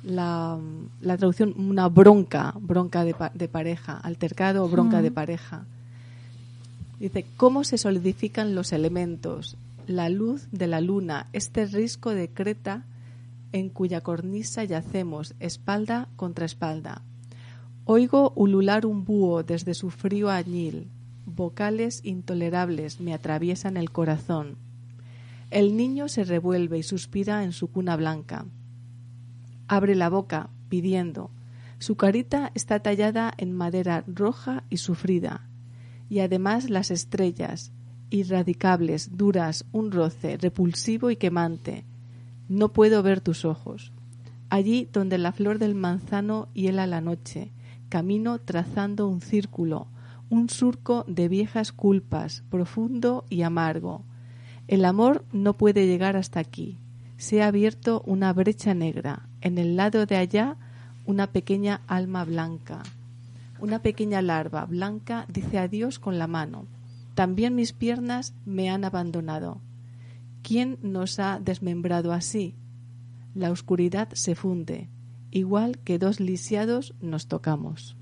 [0.05, 0.59] la,
[1.01, 5.65] la traducción una bronca, bronca de, de pareja, altercado o bronca de pareja.
[7.01, 9.57] Dice, ¿cómo se solidifican los elementos?
[9.87, 12.85] La luz de la luna, este risco de Creta
[13.53, 17.03] en cuya cornisa yacemos, espalda contra espalda.
[17.85, 20.89] Oigo ulular un búho desde su frío añil.
[21.27, 24.57] Vocales intolerables me atraviesan el corazón.
[25.51, 28.47] El niño se revuelve y suspira en su cuna blanca.
[29.69, 31.31] Abre la boca, pidiendo.
[31.79, 35.49] Su carita está tallada en madera roja y sufrida.
[36.09, 37.73] Y además las estrellas,
[38.11, 41.85] irradicables, duras, un roce, repulsivo y quemante.
[42.49, 43.93] No puedo ver tus ojos.
[44.51, 47.53] Allí donde la flor del manzano hiela la noche,
[47.89, 49.89] camino trazando un círculo,
[50.29, 54.05] un surco de viejas culpas, profundo y amargo.
[54.69, 56.79] El amor no puede llegar hasta aquí.
[57.17, 59.29] Se ha abierto una brecha negra.
[59.45, 60.57] En el lado de allá,
[61.05, 62.83] una pequeña alma blanca.
[63.61, 66.65] Una pequeña larva blanca dice adiós con la mano.
[67.15, 69.61] También mis piernas me han abandonado.
[70.43, 72.55] ¿Quién nos ha desmembrado así?
[73.35, 74.89] La oscuridad se funde,
[75.31, 77.97] igual que dos lisiados nos tocamos.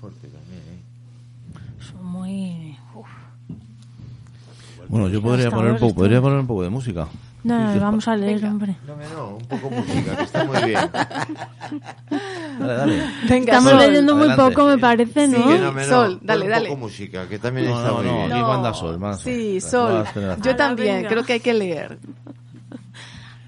[0.00, 1.82] Fuerte también, ¿eh?
[1.82, 2.78] Son muy...
[2.94, 3.06] uf.
[4.88, 7.08] Bueno, yo podría poner, un poco, podría poner un poco de música.
[7.44, 8.76] No, Sí, vamos a leer, hombre.
[8.86, 10.80] No, no, un poco música, que está muy bien.
[12.58, 13.02] Dale, dale.
[13.28, 13.78] Venga, Estamos Sol.
[13.80, 14.54] leyendo muy adelante.
[14.54, 15.36] poco, me parece, ¿no?
[15.36, 16.68] Sí, no, no, Sol, dale, un dale.
[16.70, 18.32] poco música, que también No, está no, muy no, bien.
[18.32, 19.16] aquí manda Sol, manda.
[19.18, 20.04] Sí, Sol.
[20.42, 21.08] Yo también, venga.
[21.08, 21.98] creo que hay que leer.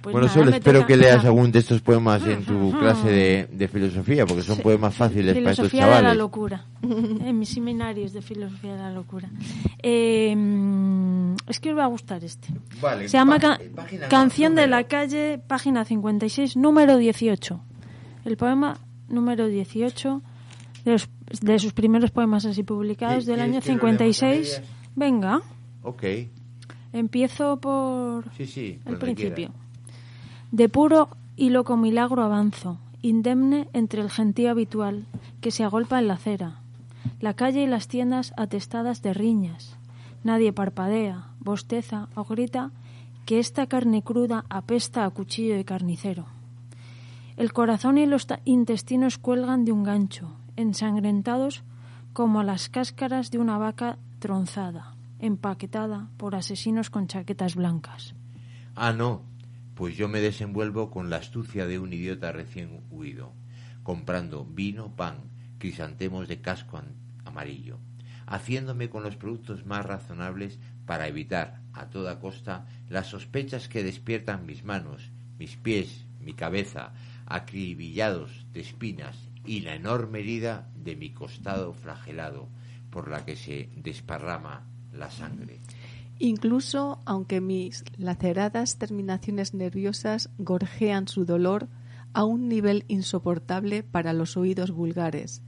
[0.03, 3.09] Pues bueno, nada, Sol, me espero que leas algún de estos poemas en tu clase
[3.09, 6.19] de, de filosofía, porque son poemas fáciles para estos Filosofía de la chavales.
[6.19, 6.65] locura.
[6.83, 9.29] en mis seminarios de filosofía de la locura.
[9.83, 12.49] Eh, mm, es que os va a gustar este.
[12.81, 13.39] Vale, Se llama
[14.09, 17.61] Canción de la calle, página 56, número 18.
[18.25, 18.79] El poema
[19.09, 20.23] número 18
[20.85, 21.09] de, los-
[21.43, 24.41] de sus primeros poemas así publicados ¿Qui- del año quieres que lo leamos a 56.
[24.41, 24.63] medias?
[24.97, 25.41] Venga,
[25.83, 26.05] Ok,
[26.93, 28.79] empiezo por sí, sí.
[28.87, 29.35] el principio.
[29.35, 29.53] quiera.
[30.53, 35.07] De puro y loco milagro avanzo, indemne entre el gentío habitual
[35.41, 36.61] que se agolpa en la acera,
[37.21, 39.77] la calle y las tiendas atestadas de riñas.
[40.25, 42.73] Nadie parpadea, bosteza o grita
[43.27, 46.27] que esta carne cruda apesta a cuchillo de carnicero.
[47.37, 51.63] El corazón y los intestinos cuelgan de un gancho, ensangrentados
[52.13, 58.15] como las cáscaras de una vaca tronzada, empaquetada por asesinos con chaquetas blancas.
[58.75, 59.30] Ah, no.
[59.81, 63.33] Pues yo me desenvuelvo con la astucia de un idiota recién huido,
[63.83, 66.83] comprando vino, pan, crisantemos de casco
[67.24, 67.78] amarillo,
[68.26, 74.45] haciéndome con los productos más razonables para evitar a toda costa las sospechas que despiertan
[74.45, 76.93] mis manos, mis pies, mi cabeza,
[77.24, 79.16] acribillados de espinas
[79.47, 82.51] y la enorme herida de mi costado flagelado
[82.91, 85.59] por la que se desparrama la sangre.
[86.23, 91.68] Incluso aunque mis laceradas terminaciones nerviosas gorjean su dolor,
[92.12, 95.43] a un nivel insoportable para los oídos vulgares.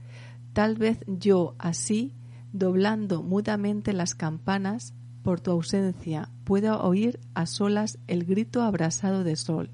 [0.51, 2.15] Tal vez yo, así,
[2.53, 9.35] doblando mudamente las campanas, por tu ausencia, pueda oír a solas el grito abrasado de
[9.35, 9.69] sol,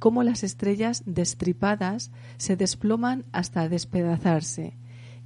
[0.00, 4.78] cómo las estrellas destripadas se desploman hasta despedazarse,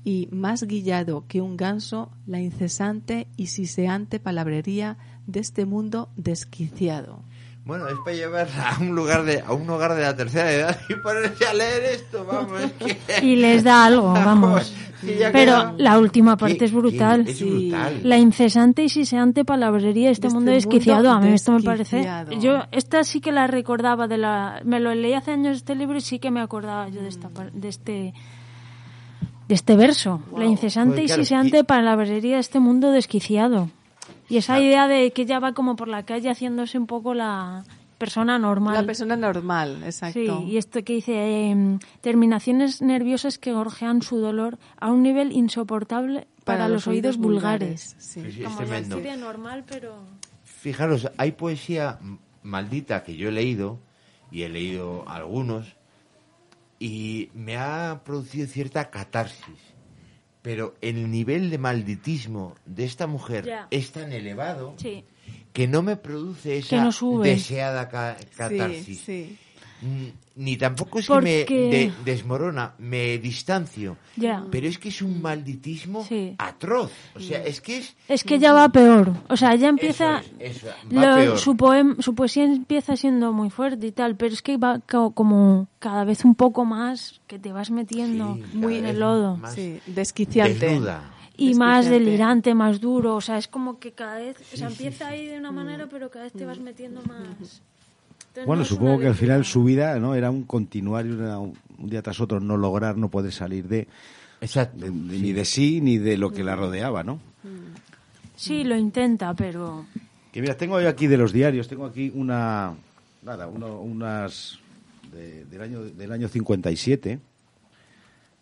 [0.04, 4.96] y más guillado que un ganso la incesante y siseante palabrería
[5.26, 7.22] de este mundo desquiciado.
[7.64, 10.80] Bueno, es para llevarla a un lugar de a un hogar de la tercera edad
[10.88, 12.58] y ponerse a leer esto, vamos.
[12.62, 12.72] es
[13.18, 14.72] que- Y les da algo, vamos.
[15.02, 17.24] Pero queda- la última parte ¿Qué- es brutal.
[17.26, 17.68] qué- Es Sí.
[17.68, 18.00] brutal.
[18.04, 21.10] La incesante y siseante palabrería de este, De este mundo mundo desquiciado.
[21.10, 22.08] A mí esto me parece.
[22.40, 24.62] Yo esta sí que la recordaba de la.
[24.64, 27.28] Me lo leí hace años este libro y sí que me acordaba yo de esta
[27.52, 28.14] de este
[29.48, 30.20] de este verso.
[30.36, 33.70] La incesante y claro, siseante y- palabrería de este mundo desquiciado.
[34.28, 37.64] Y esa idea de que ella va como por la calle haciéndose un poco la
[37.96, 38.74] persona normal.
[38.74, 40.20] La persona normal, exacto.
[40.20, 45.32] Sí, y esto que dice, em, terminaciones nerviosas que gorjean su dolor a un nivel
[45.32, 47.96] insoportable para, los, oídos vulgares.
[47.98, 48.20] sí.
[48.22, 48.96] Sí, sí, es Como la tremendo.
[48.98, 49.96] historia normal, pero...
[50.44, 51.98] Fijaros, hay poesía
[52.42, 53.78] maldita que yo he leído,
[54.30, 55.74] y he leído algunos,
[56.78, 59.58] y me ha producido cierta catarsis.
[60.42, 65.04] Pero el nivel de malditismo de esta mujer es tan elevado Sí.
[65.52, 68.84] que no me produce esa no deseada ca- catarsis.
[68.84, 69.38] Sí, sí.
[69.82, 70.06] Mm,
[70.36, 73.96] Ni tampoco es Porque- que me de- desmorona, me distancio.
[74.16, 74.44] Ya.
[74.52, 76.36] Pero es que es un malditismo Sí.
[76.38, 76.92] atroz.
[77.16, 77.96] O sea, es que es...
[78.06, 79.12] Es que ya va peor.
[79.28, 80.20] O sea, ya empieza...
[80.20, 80.66] Eso es, eso,
[80.96, 81.38] va lo- peor.
[81.38, 85.10] su, poem- su poesía empieza siendo muy fuerte y tal, pero es que va co-
[85.10, 89.36] como cada vez un poco más que te vas metiendo Sí, muy en el lodo.
[89.38, 90.66] más Sí, desquiciante.
[90.66, 91.02] Desnuda.
[91.36, 93.16] Y más delirante, más duro.
[93.16, 94.36] O sea, es como que cada vez...
[94.54, 97.60] o sea, empieza ahí de una manera, pero cada vez te vas metiendo más...
[98.46, 101.54] Bueno, no supongo que al final su vida no era un continuar y una- un
[101.78, 103.88] día tras otro no lograr, no poder salir de,
[104.40, 104.78] Exacto.
[104.78, 107.20] de- de- ni de sí ni de lo que la rodeaba, ¿no?
[108.36, 109.86] Sí, lo intenta, pero...
[110.32, 112.74] Que mira, tengo yo aquí de los diarios, tengo aquí una,
[113.24, 114.58] nada, uno- unas
[115.12, 117.18] de- del año del año 57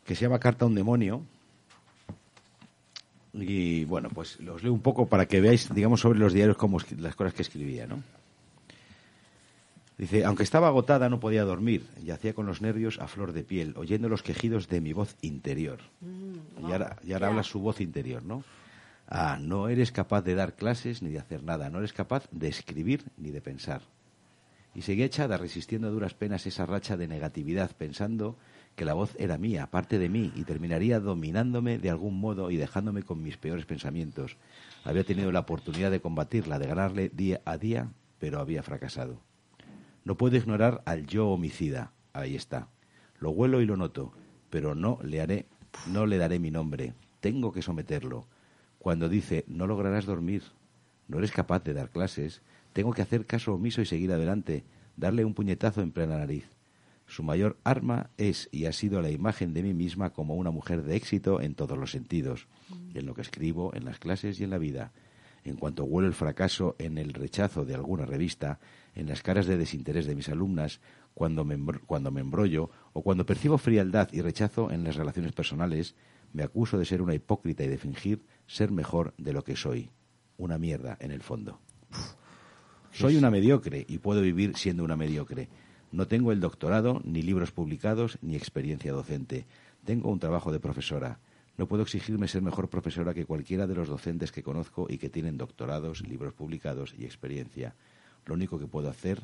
[0.04, 1.22] que se llama Carta a un demonio.
[3.32, 6.78] Y bueno, pues los leo un poco para que veáis, digamos, sobre los diarios como
[6.98, 8.02] las cosas que escribía, ¿no?
[9.98, 13.74] Dice, aunque estaba agotada no podía dormir, yacía con los nervios a flor de piel,
[13.76, 15.78] oyendo los quejidos de mi voz interior.
[16.60, 18.44] y ahora, y ahora habla su voz interior, ¿no?
[19.08, 22.48] Ah, no eres capaz de dar clases ni de hacer nada, no eres capaz de
[22.48, 23.82] escribir ni de pensar.
[24.74, 28.36] Y seguía echada, resistiendo a duras penas esa racha de negatividad, pensando
[28.74, 32.58] que la voz era mía, parte de mí, y terminaría dominándome de algún modo y
[32.58, 34.36] dejándome con mis peores pensamientos.
[34.84, 37.88] Había tenido la oportunidad de combatirla, de ganarle día a día,
[38.18, 39.25] pero había fracasado.
[40.06, 41.90] No puedo ignorar al yo homicida.
[42.12, 42.68] Ahí está.
[43.18, 44.12] Lo huelo y lo noto,
[44.50, 45.46] pero no le haré,
[45.88, 46.94] no le daré mi nombre.
[47.18, 48.28] Tengo que someterlo.
[48.78, 50.44] Cuando dice no lograrás dormir,
[51.08, 52.40] no eres capaz de dar clases,
[52.72, 54.62] tengo que hacer caso omiso y seguir adelante,
[54.96, 56.48] darle un puñetazo en plena nariz.
[57.08, 60.84] Su mayor arma es y ha sido la imagen de mí misma como una mujer
[60.84, 62.46] de éxito en todos los sentidos,
[62.94, 64.92] en lo que escribo, en las clases y en la vida.
[65.42, 68.60] En cuanto huelo el fracaso en el rechazo de alguna revista,
[68.96, 70.80] en las caras de desinterés de mis alumnas,
[71.14, 75.94] cuando me, cuando me embrollo o cuando percibo frialdad y rechazo en las relaciones personales,
[76.32, 79.90] me acuso de ser una hipócrita y de fingir ser mejor de lo que soy.
[80.38, 81.60] Una mierda, en el fondo.
[82.90, 85.48] Soy una mediocre y puedo vivir siendo una mediocre.
[85.92, 89.46] No tengo el doctorado, ni libros publicados, ni experiencia docente.
[89.84, 91.20] Tengo un trabajo de profesora.
[91.58, 95.10] No puedo exigirme ser mejor profesora que cualquiera de los docentes que conozco y que
[95.10, 97.74] tienen doctorados, libros publicados y experiencia.
[98.26, 99.22] Lo único que puedo hacer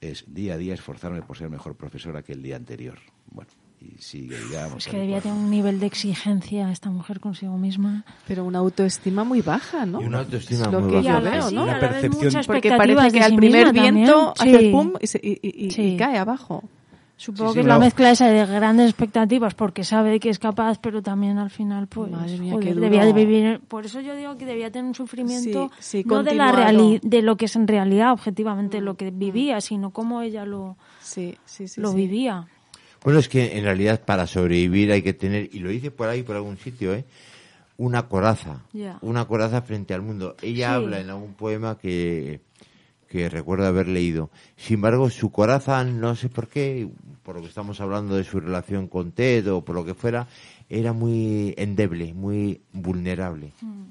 [0.00, 2.98] es día a día esforzarme por ser mejor profesora que el día anterior.
[3.30, 3.50] Bueno,
[3.80, 4.86] y sigue, digamos.
[4.86, 8.04] Es que debía tener un nivel de exigencia esta mujer consigo misma.
[8.26, 10.00] Pero una autoestima muy baja, ¿no?
[10.00, 11.18] Y una autoestima es lo muy que baja.
[11.20, 11.62] yo veo, sí, ¿no?
[11.62, 14.56] a la percepción- Porque parece que al sí primer viento también.
[14.56, 14.70] hace Sí.
[14.72, 15.96] pum y, se- y- y- y Sí.
[15.98, 16.64] cae abajo.
[17.20, 17.80] Supongo Sí, que sí, es la no.
[17.80, 22.10] mezcla esa de grandes expectativas porque sabe que es capaz, pero también al final, pues,
[22.12, 23.60] Madre mía, joder, debía de vivir.
[23.66, 27.00] Por eso yo digo que debía tener un sufrimiento Sí, sí, no de la reali-
[27.02, 31.36] de lo que es en realidad, objetivamente, lo que vivía, sino cómo ella lo, Sí,
[31.44, 31.80] sí, sí.
[31.80, 31.96] lo sí.
[31.96, 32.46] vivía.
[33.02, 36.22] Bueno, es que en realidad para sobrevivir hay que tener, y lo dice por ahí,
[36.22, 37.04] por algún sitio, ¿eh?
[37.78, 38.62] una coraza.
[39.02, 40.34] Una coraza frente al mundo.
[40.42, 40.74] Ella Sí.
[40.74, 42.40] habla en algún poema que,
[43.08, 44.30] que recuerdo haber leído.
[44.56, 46.88] Sin embargo, su coraza, no sé por qué,
[47.22, 50.26] por lo que estamos hablando de su relación con Ted o por lo que fuera,
[50.68, 53.52] era muy endeble, muy vulnerable.
[53.60, 53.88] Entonces,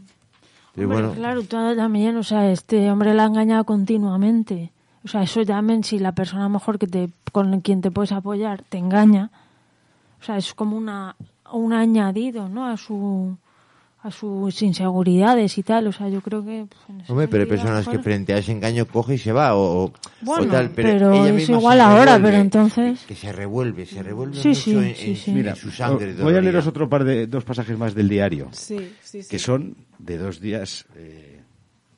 [0.75, 4.71] Hombre, bueno, claro, todo también, o sea, este hombre la ha engañado continuamente.
[5.03, 8.63] O sea, eso llamen si la persona mejor que te, con quien te puedes apoyar
[8.63, 9.31] te engaña.
[10.21, 11.15] O sea, es como una,
[11.51, 12.67] un añadido, ¿no?
[12.67, 13.37] A su
[14.03, 15.87] a sus inseguridades y tal.
[15.87, 16.65] O sea, yo creo que.
[16.87, 19.55] pues, Hombre, pero hay personas que mejor- frente a ese engaño coge y se va
[19.55, 22.37] o, o- Bueno, o tal, pero, pero ella es misma igual se ahora, revuelve, pero
[22.41, 25.31] entonces- Que se revuelve, se revuelve Sí, mucho sí, en, sí, en- sí.
[25.31, 26.13] en Mira, su sangre.
[26.13, 29.29] voy a leeros otro par de dos pasajes más del diario, Sí, sí, sí.
[29.29, 31.41] que son de dos días, eh,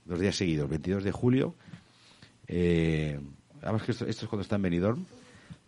[0.06, 1.54] dos días seguidos, 22 de julio.
[2.48, 3.20] Eh,
[3.62, 5.06] además que esto, esto es cuando está en Benidorm,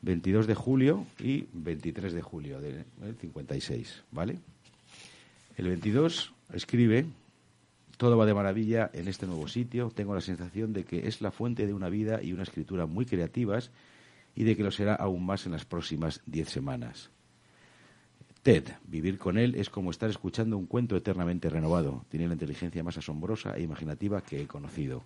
[0.02, 2.84] 22 de julio y 23 de julio del
[3.20, 4.40] 56, ¿vale?
[5.62, 7.06] El 22 escribe,
[7.98, 11.30] todo va de maravilla en este nuevo sitio, tengo la sensación de que es la
[11.30, 13.70] fuente de una vida y una escritura muy creativas
[14.34, 17.12] y de que lo será aún más en las próximas 10 semanas.
[18.42, 22.06] Ted, vivir con él es como estar escuchando un cuento eternamente renovado.
[22.10, 25.04] Tiene la inteligencia más asombrosa e imaginativa que he conocido.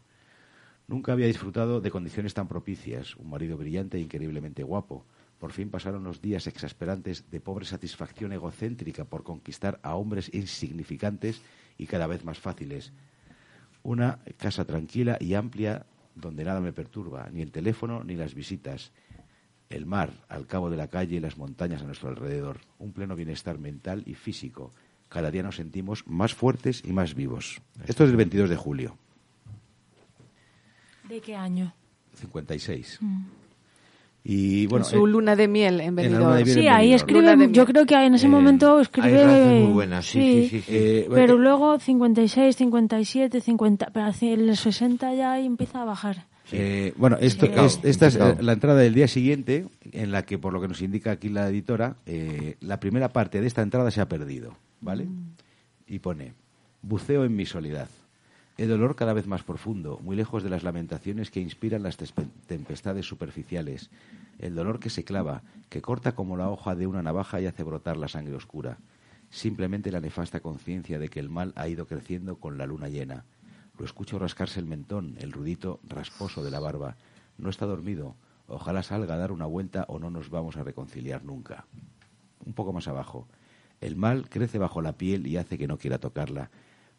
[0.87, 3.17] Nunca había disfrutado de condiciones tan propicias.
[3.17, 5.03] Un marido brillante e increíblemente guapo.
[5.39, 11.41] Por fin pasaron los días exasperantes de pobre satisfacción egocéntrica por conquistar a hombres insignificantes
[11.77, 12.93] y cada vez más fáciles.
[13.83, 18.91] Una casa tranquila y amplia donde nada me perturba, ni el teléfono ni las visitas.
[19.69, 22.59] El mar al cabo de la calle y las montañas a nuestro alrededor.
[22.79, 24.71] Un pleno bienestar mental y físico.
[25.09, 27.61] Cada día nos sentimos más fuertes y más vivos.
[27.85, 28.97] Esto es del 22 de julio,
[31.07, 31.73] ¿De qué año?
[32.15, 32.97] 56.
[33.01, 33.23] Mm.
[34.27, 36.35] Y bueno, en su eh, luna de miel en Benidorm.
[36.37, 36.55] de miel.
[36.55, 39.61] Sí, en ahí escribe, yo creo que en ese Eh, momento escribe...
[39.61, 40.61] muy buenas, sí, sí, sí.
[40.61, 40.65] sí.
[40.67, 45.85] eh, Pero eh, luego 56, 57, 50, pero hacia el 60 ya ahí empieza a
[45.85, 46.25] bajar.
[46.51, 50.39] Eh, bueno, esto, es- esta es eh, la entrada del día siguiente, en la que,
[50.39, 53.91] por lo que nos indica aquí la editora, eh, la primera parte de esta entrada
[53.91, 55.05] se ha perdido, ¿vale?
[55.87, 56.33] Y pone,
[56.81, 57.89] buceo en mi soledad.
[58.57, 63.05] El dolor cada vez más profundo, muy lejos de las lamentaciones que inspiran las tempestades
[63.05, 63.89] superficiales.
[64.39, 67.63] El dolor que se clava, que corta como la hoja de una navaja y hace
[67.63, 68.77] brotar la sangre oscura.
[69.29, 73.25] Simplemente la nefasta conciencia de que el mal ha ido creciendo con la luna llena.
[73.77, 76.95] Lo escucho rascarse el mentón, el rudito rasposo de la barba.
[77.37, 78.15] No está dormido.
[78.47, 81.65] Ojalá salga a dar una vuelta o no nos vamos a reconciliar nunca.
[82.45, 83.27] Un poco más abajo.
[83.81, 86.51] El mal crece bajo la piel y hace que no quiera tocarla.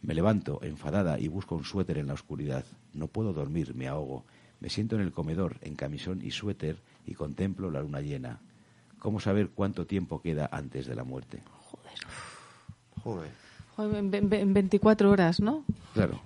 [0.02, 2.64] Me levanto, enfadada, y busco un suéter en la oscuridad.
[2.94, 4.24] No puedo dormir, me ahogo.
[4.60, 6.76] Me siento en el comedor, en camisón y suéter,
[7.06, 8.38] y contemplo la luna llena.
[8.98, 11.40] ¿Cómo saber cuánto tiempo queda antes de la muerte?
[13.02, 13.30] Joder.
[13.76, 15.64] Joder, En, en- en 24 horas, ¿no?
[15.92, 16.20] Claro.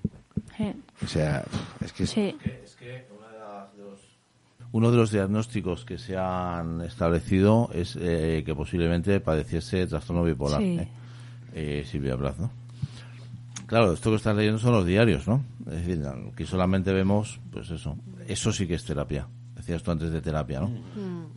[0.57, 0.73] Sí.
[1.03, 1.45] O sea,
[1.81, 2.37] es que es- Sí.
[4.73, 10.61] Uno de los diagnósticos que se han establecido es eh, que posiblemente padeciese trastorno bipolar.
[10.61, 10.79] Sí.
[10.79, 10.89] ¿eh?
[11.55, 12.17] Eh, Silvia.
[13.71, 15.45] Claro, esto que estás leyendo son los diarios, ¿no?
[15.67, 16.03] Es decir,
[16.33, 17.97] aquí solamente vemos, pues eso.
[18.27, 19.29] Eso sí que es terapia.
[19.55, 20.73] Decías tú antes de terapia, ¿no?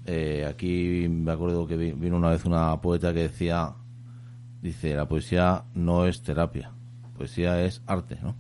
[0.07, 3.73] Eh, aquí me acuerdo que vi- vino una vez una poeta que decía,
[4.63, 6.71] dice, la poesía no es terapia,
[7.15, 8.35] poesía es arte, ¿no?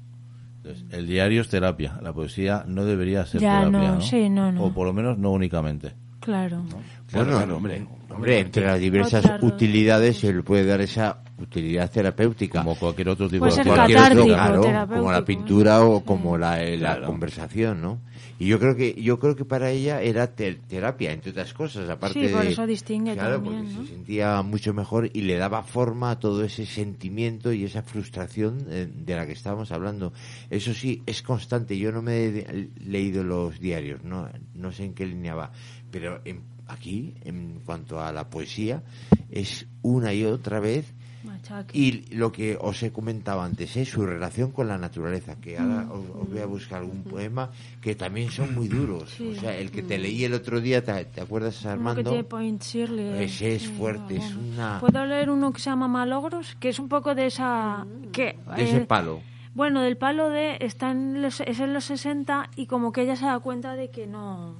[0.57, 4.01] Entonces, el diario es terapia, la poesía no debería ser Ya, terapia, no, ¿no?
[4.01, 4.63] sí, no, no.
[4.65, 5.93] O por lo menos no únicamente.
[6.23, 6.63] Claro.
[7.09, 7.87] Claro, Bueno, claro, hombre.
[8.09, 12.59] Hombre, entre las diversas Otra utilidades se le puede dar esa utilidad terapéutica.
[12.63, 16.03] Como cualquier otro tipo de cualquier otro, claro, como la pintura o Sí.
[16.05, 17.07] como la, eh, la Claro.
[17.07, 17.99] conversación, ¿no?
[18.39, 21.89] Y yo creo que yo creo que para ella era ter- terapia, entre otras cosas,
[21.89, 23.81] aparte Sí, por de- eso distingue claro, también, porque ¿no?
[23.83, 28.65] se sentía mucho mejor y le daba forma a todo ese sentimiento y esa frustración
[28.69, 30.13] eh, de la que estábamos hablando.
[30.49, 31.77] Eso sí, es constante.
[31.77, 35.51] Yo no me he de- leído los diarios, no, no sé en qué línea va,
[35.93, 38.81] pero en- aquí, en cuanto a la poesía,
[39.29, 40.91] es una y otra vez
[41.23, 41.77] Machaque.
[41.77, 43.85] y lo que os he comentado antes, ¿eh?
[43.85, 45.61] su relación con la naturaleza, que Mm.
[45.61, 47.49] ahora os, os voy a buscar algún poema
[47.81, 49.09] que también son muy duros.
[49.17, 49.33] Sí.
[49.37, 52.03] O sea, el que te leí el otro día, ¿te, te acuerdas, que Armando?
[52.09, 53.23] tiene Point Shirley.
[53.23, 54.79] Ese es fuerte, es una...
[54.79, 57.85] Puedo leer uno que se llama Malogros, que es un poco de esa...
[58.11, 59.21] que De ese eh, palo.
[59.55, 60.57] Bueno, del palo de...
[60.61, 63.91] Está en los, es en los 60 y como que ella se da cuenta de
[63.91, 64.55] que no...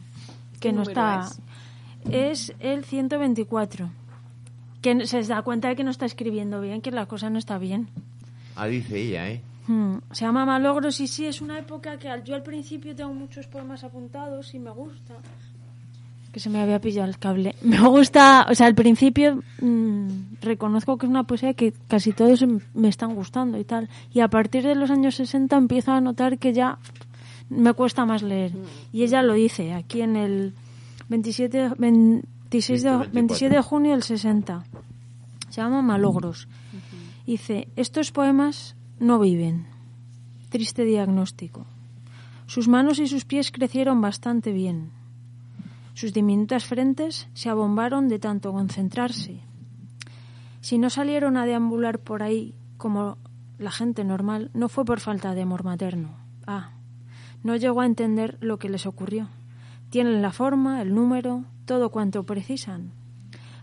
[0.63, 1.27] Que ¿Qué no está...
[2.09, 3.89] Es el 124.
[4.81, 7.57] Que se da cuenta de que no está escribiendo bien, que la cosa no está
[7.57, 7.89] bien.
[8.55, 9.41] Ah, dice ella, ¿eh?
[9.67, 13.13] Hmm, Se llama Malogros y sí, es una época que al- yo al principio tengo
[13.13, 15.15] muchos poemas apuntados y me gusta.
[16.33, 17.55] Que se me había pillado el cable.
[17.61, 20.07] Me gusta, o sea, al principio mm,
[20.41, 22.43] reconozco que es una poesía que casi todos
[22.73, 23.87] me están gustando y tal.
[24.13, 26.77] Y a partir de los años 60 empiezo a notar que ya
[27.49, 28.53] me cuesta más leer.
[28.91, 30.53] Y ella lo dice aquí en el
[31.09, 33.13] 27, 26 de, 124.
[33.13, 34.65] 27 de junio del 60.
[35.49, 36.47] Se llama Malogros.
[37.25, 39.67] Dice, estos poemas no viven.
[40.49, 41.65] Triste diagnóstico.
[42.47, 44.91] Sus manos y sus pies crecieron bastante bien.
[45.93, 49.39] Sus diminutas frentes se abombaron de tanto concentrarse.
[50.61, 53.17] Si no salieron a deambular por ahí como
[53.57, 56.17] la gente normal, no fue por falta de amor materno.
[56.45, 56.72] Ah,
[57.43, 59.29] no llegó a entender lo que les ocurrió.
[59.89, 62.91] Tienen la forma, el número, todo cuanto precisan.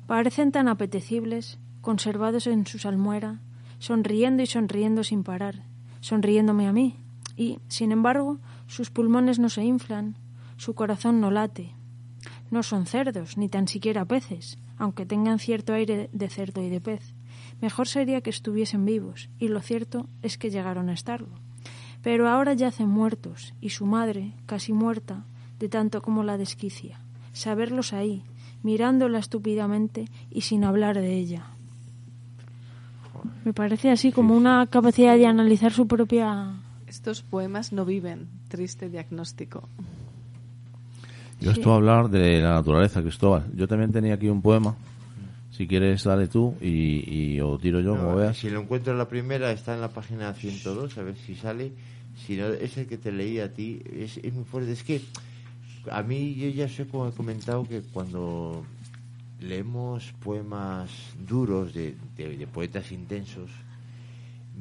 [0.07, 3.41] Parecen tan apetecibles, conservados en su salmuera,
[3.79, 5.65] sonriendo y sonriendo sin parar,
[6.01, 6.97] sonriéndome a mí,
[7.37, 10.17] y, sin embargo, sus pulmones no se inflan,
[10.57, 11.75] su corazón no late.
[12.51, 16.81] No son cerdos, ni tan siquiera peces, aunque tengan cierto aire de cerdo y de
[16.81, 17.15] pez.
[17.61, 21.29] Mejor sería que estuviesen vivos, y lo cierto es que llegaron a estarlo.
[22.03, 25.25] Pero ahora yacen muertos, y su madre, casi muerta,
[25.59, 27.01] de tanto como la desquicia.
[27.33, 28.25] Saberlos ahí,
[28.63, 31.45] mirándola estúpidamente y sin hablar de ella.
[33.45, 36.55] Me parece así como una capacidad de analizar su propia...
[36.87, 38.29] Estos poemas no viven.
[38.49, 39.69] Triste diagnóstico.
[41.41, 43.47] Yo estoy a hablar de la naturaleza, Cristóbal.
[43.55, 44.75] Yo también tenía aquí un poema.
[45.61, 48.39] Si quieres, dale tú y, y o tiro yo, como No, veas.
[48.39, 51.73] Si lo encuentro en la primera, está en la página 102, a ver si sale.
[52.17, 53.79] Si no, es el que te leí a ti.
[53.95, 54.73] Es, es muy fuerte.
[54.73, 55.03] Es que
[55.91, 58.65] a mí, yo ya sé, como he comentado, que cuando
[59.39, 60.91] leemos poemas
[61.29, 63.51] duros de, de- de poetas intensos,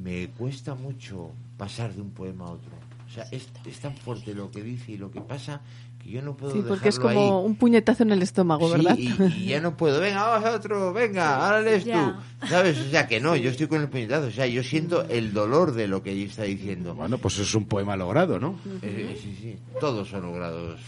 [0.03, 2.71] me cuesta mucho pasar de un poema a otro.
[3.07, 5.61] O sea, es, es tan fuerte lo que dice y lo que pasa
[5.99, 7.45] que yo no puedo Sí, porque es como ahí.
[7.45, 8.97] un puñetazo en el estómago, Sí, ¿verdad?
[8.97, 9.09] y,
[9.43, 9.99] y ya no puedo.
[9.99, 10.93] Venga, vamos a otro.
[10.93, 12.19] Venga, ahora lees Ya.
[12.39, 12.47] tú.
[12.47, 12.79] ¿Sabes?
[12.79, 14.27] O sea, que no, yo estoy con el puñetazo.
[14.27, 16.95] O sea, yo siento el dolor de lo que ella está diciendo.
[16.95, 18.55] Bueno, pues es un poema logrado, ¿no?
[18.81, 19.57] Eh, sí, sí.
[19.79, 20.79] Todos son logrados,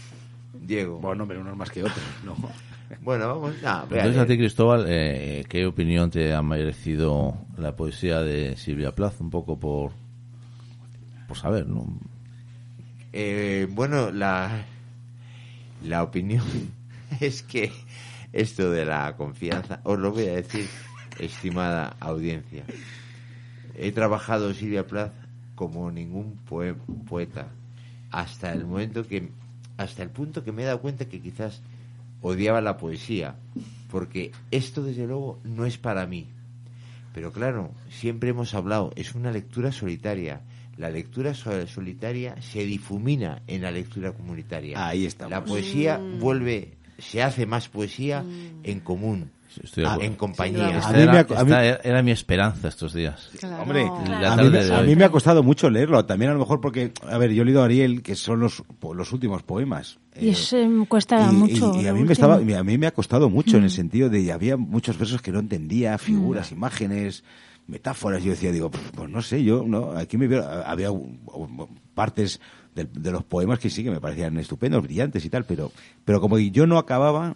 [0.60, 0.98] Diego.
[0.98, 2.34] Bueno, pero unos más que otros, ¿no?
[3.00, 3.54] Bueno, vamos.
[3.62, 8.94] Nah, Entonces, a ti, Cristóbal, eh, ¿qué opinión te ha merecido la poesía de Silvia
[8.94, 9.18] Plath?
[9.22, 9.92] Un poco por,
[11.26, 11.86] por saber, ¿no?
[13.14, 14.66] Eh, bueno, la,
[15.84, 16.44] la opinión
[17.20, 17.72] es que
[18.32, 20.66] esto de la confianza, os lo voy a decir,
[21.18, 22.64] estimada audiencia.
[23.76, 25.12] He trabajado Silvia Plath
[25.54, 26.74] como ningún poe-
[27.08, 27.48] poeta
[28.10, 29.30] hasta el momento que,
[29.76, 31.62] hasta el punto que me he dado cuenta que quizás
[32.20, 33.36] odiaba la poesía,
[33.90, 36.26] porque esto desde luego no es para mí.
[37.14, 40.40] Pero claro, siempre hemos hablado, es una lectura solitaria.
[40.76, 44.86] La lectura so- solitaria se difumina en la lectura comunitaria.
[44.86, 45.30] Ahí estamos.
[45.30, 46.18] La poesía Mm.
[46.18, 48.24] vuelve, se hace más poesía
[48.62, 49.30] en común,
[49.62, 50.70] Estoy ah, en compañía.
[50.70, 53.28] Sí, Esta A mí era, me a mí- era- era mi esperanza estos días.
[53.38, 53.62] Claro.
[53.62, 54.36] Hombre, a
[54.82, 56.06] mí, a me ha costado mucho leerlo.
[56.06, 58.62] También a lo mejor porque, a ver, yo he leído a Ariel, que son los,
[58.80, 59.98] po- los últimos poemas.
[60.18, 61.74] Y Eh, eso me cuesta y- mucho.
[61.78, 64.08] y- y a, mí me estaba, a mí me ha costado mucho en el sentido
[64.08, 67.22] de había muchos versos que no entendía, figuras, imágenes,
[67.72, 68.22] metáforas.
[68.22, 70.90] Yo decía, digo, "Pf, pues no sé, yo, no, aquí me veo, había
[71.94, 72.40] partes
[72.74, 75.72] del- de, los poemas que sí que me parecían estupendos, brillantes y tal, pero,
[76.04, 77.34] pero como yo no acababa,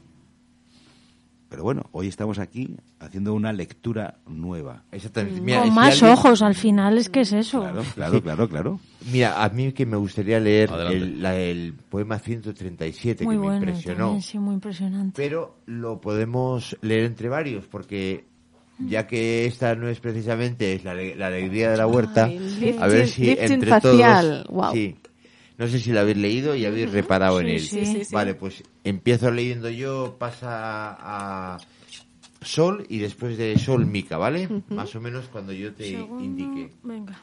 [1.49, 4.83] pero bueno, hoy estamos aquí haciendo una lectura nueva.
[4.91, 5.41] Exactamente.
[5.41, 7.61] Mira, Con más alguien- ojos, al final es que es eso.
[7.61, 8.81] Claro, claro, claro, claro.
[9.13, 13.55] Mira, a mí que me gustaría leer el, la- el poema 137 Muy que me
[13.57, 13.99] impresionó.
[14.07, 15.13] también, sí, muy impresionante.
[15.17, 18.25] pero lo podemos leer entre varios porque
[18.79, 22.87] ya que esta no es precisamente es la, la alegría de la huerta Ay, a
[22.87, 24.97] ver si entre facial, todos sí.
[25.59, 27.61] No sé si lo habéis leído y habéis reparado en él.
[27.61, 27.87] sí.
[27.87, 31.59] Sí, sí, vale pues empiezo leyendo yo pasa a
[32.43, 36.71] Sol y después de Sol Mica vale más o menos cuando yo te Segundo, indique.
[36.83, 37.19] Venga.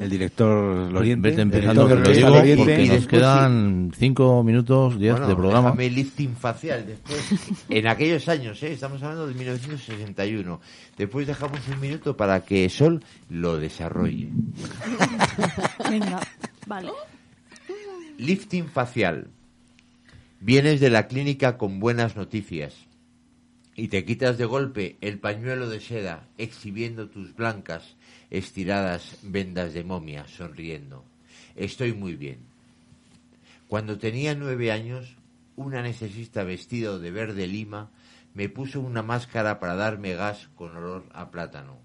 [0.00, 1.28] El director Loriente.
[1.28, 2.56] Vete empezando, director que lo digo, Loriente.
[2.64, 5.70] porque Y nos quedan cinco minutos, diez Bueno, de programa.
[5.72, 7.30] déjame lifting facial después.
[7.68, 8.72] en aquellos años, ¿eh?
[8.72, 10.60] estamos hablando de 1961.
[10.96, 14.30] Después dejamos un minuto para que Sol lo desarrolle.
[15.90, 16.20] Venga.
[16.66, 16.90] Vale.
[18.18, 19.28] Lifting facial.
[20.40, 22.74] Vienes de la clínica con buenas noticias
[23.74, 27.95] y te quitas de golpe el pañuelo de seda exhibiendo tus blancas,
[28.30, 31.04] estiradas vendas de momia, sonriendo.
[31.54, 32.40] Estoy muy bien.
[33.68, 35.16] Cuando tenía nueve años,
[35.56, 37.90] un anestesista vestido de verde lima
[38.34, 41.78] me puso una máscara para darme gas con olor a plátano.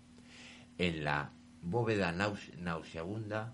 [0.77, 1.31] En la
[1.61, 3.53] bóveda naus- nauseabunda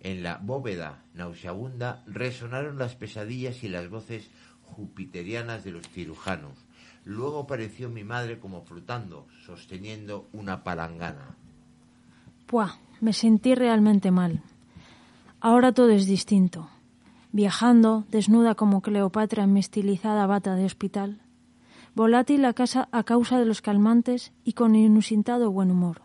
[0.00, 4.28] en la bóveda nauseabunda resonaron las pesadillas y las voces
[4.62, 6.58] jupiterianas de los cirujanos.
[7.06, 11.36] Luego apareció mi madre como flotando, sosteniendo una palangana.
[13.00, 14.40] Me sentí realmente mal.
[15.40, 16.68] Ahora todo es distinto.
[17.32, 21.18] Viajando, desnuda como Cleopatra en mi estilizada bata de hospital.
[21.96, 26.02] Volátil a, casa, a causa de los calmantes y con inusitado buen humor.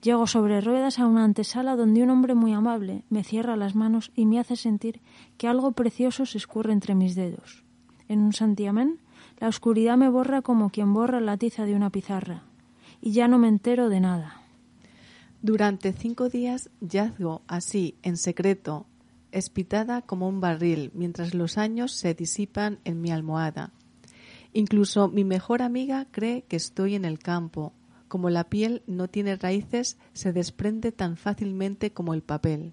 [0.00, 4.12] Llego sobre ruedas a una antesala donde un hombre muy amable me cierra las manos
[4.14, 5.00] y me hace sentir
[5.38, 7.64] que algo precioso se escurre entre mis dedos.
[8.06, 9.00] En un santiamén,
[9.40, 12.42] la oscuridad me borra como quien borra la tiza de una pizarra,
[13.00, 14.43] y ya no me entero de nada.
[15.44, 18.86] Durante cinco días yazgo así, en secreto,
[19.30, 23.74] espitada como un barril, mientras los años se disipan en mi almohada.
[24.54, 27.74] Incluso mi mejor amiga cree que estoy en el campo.
[28.08, 32.72] Como la piel no tiene raíces, se desprende tan fácilmente como el papel.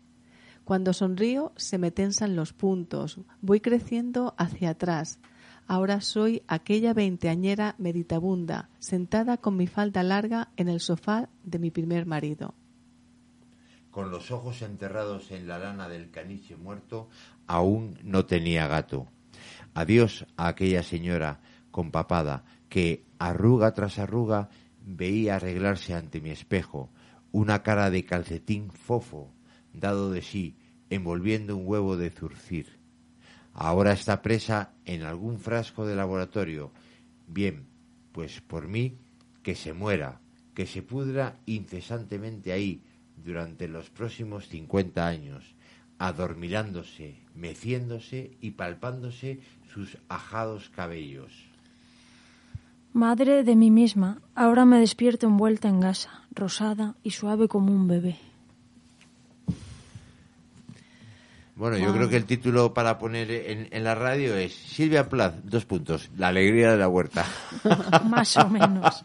[0.64, 5.20] Cuando sonrío se me tensan los puntos, voy creciendo hacia atrás.
[5.68, 11.70] Ahora soy aquella veinteañera meditabunda, sentada con mi falda larga en el sofá de mi
[11.70, 12.56] primer marido.
[13.92, 17.10] Con los ojos enterrados en la lana del caniche muerto,
[17.46, 19.08] aún no tenía gato.
[19.74, 21.42] Adiós a aquella señora
[21.72, 24.50] compapada que, arruga tras arruga,
[24.86, 26.90] veía arreglarse ante mi espejo,
[27.32, 29.34] una cara de calcetín fofo,
[29.74, 30.58] dado de sí,
[30.90, 32.80] envolviendo un huevo de zurcir.
[33.54, 36.72] Ahora está presa en algún frasco de laboratorio.
[37.28, 37.68] Bien,
[38.14, 38.98] pues por mí,
[39.44, 40.22] que se muera,
[40.54, 42.84] que se pudra incesantemente ahí
[43.24, 45.44] durante los próximos cincuenta años,
[46.00, 49.40] adormilándose, meciéndose y palpándose
[49.74, 51.32] sus ajados cabellos.
[52.94, 57.88] Madre de mí misma, ahora me despierto envuelta en gasa, rosada y suave como un
[57.88, 58.31] bebé.
[61.62, 65.36] Bueno, yo creo que el título para poner en, en la radio es Silvia Plath,
[65.44, 67.24] dos puntos, la alegría de la huerta.
[68.10, 69.04] Más o menos.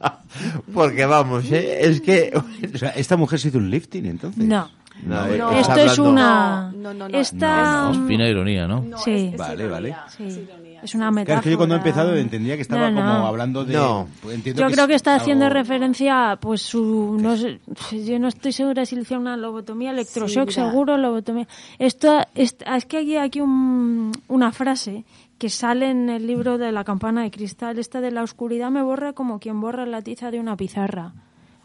[0.73, 1.81] Porque vamos, ¿eh?
[1.83, 2.33] es que...
[2.75, 4.43] O sea, esta mujer se hizo un lifting, entonces.
[4.45, 4.71] No.
[5.03, 6.73] No, No, Esto es una...
[6.75, 7.91] No, no, no, Esta...
[7.93, 8.81] Es fina ironía, ¿no?
[8.81, 9.11] No, Sí.
[9.27, 9.97] es- es Vale, ironía, vale.
[10.17, 10.49] Sí,
[10.83, 11.25] es una metáfora.
[11.27, 13.13] Claro, es que yo cuando he empezado entendía que estaba No, no.
[13.15, 13.75] como hablando de...
[13.75, 14.09] No.
[14.23, 17.61] pues entiendo Yo que creo que está haciendo referencia, pues su, no sé,
[18.05, 21.47] yo no estoy segura si le hicieron una lobotomía, electroshock, Sí, seguro, lobotomía.
[21.79, 25.05] Esto, es, es que hay aquí un- una frase
[25.39, 28.83] que sale en el libro de la campana de cristal, esta de la oscuridad me
[28.83, 31.13] borra como quien borra la tiza de una pizarra.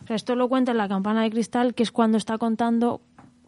[0.03, 3.01] O sea, esto lo cuenta en la campana de cristal, que es cuando está contando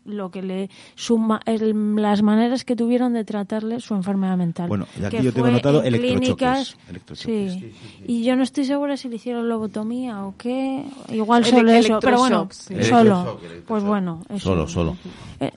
[0.06, 4.68] lo que le suma el- las maneras que tuvieron de tratarle su enfermedad mental.
[4.68, 7.54] Bueno, y aquí Que yo tengo anotado en electrochoques, clínicas, electrochoques.
[7.54, 7.74] sí.
[8.08, 10.84] Y yo no estoy segura si le hicieron lobotomía o qué.
[11.10, 12.50] Igual El solo eso, pero bueno,
[12.82, 13.40] solo.
[13.66, 14.40] Pues bueno, eso.
[14.40, 14.98] Solo, solo.
[15.40, 15.52] Eh,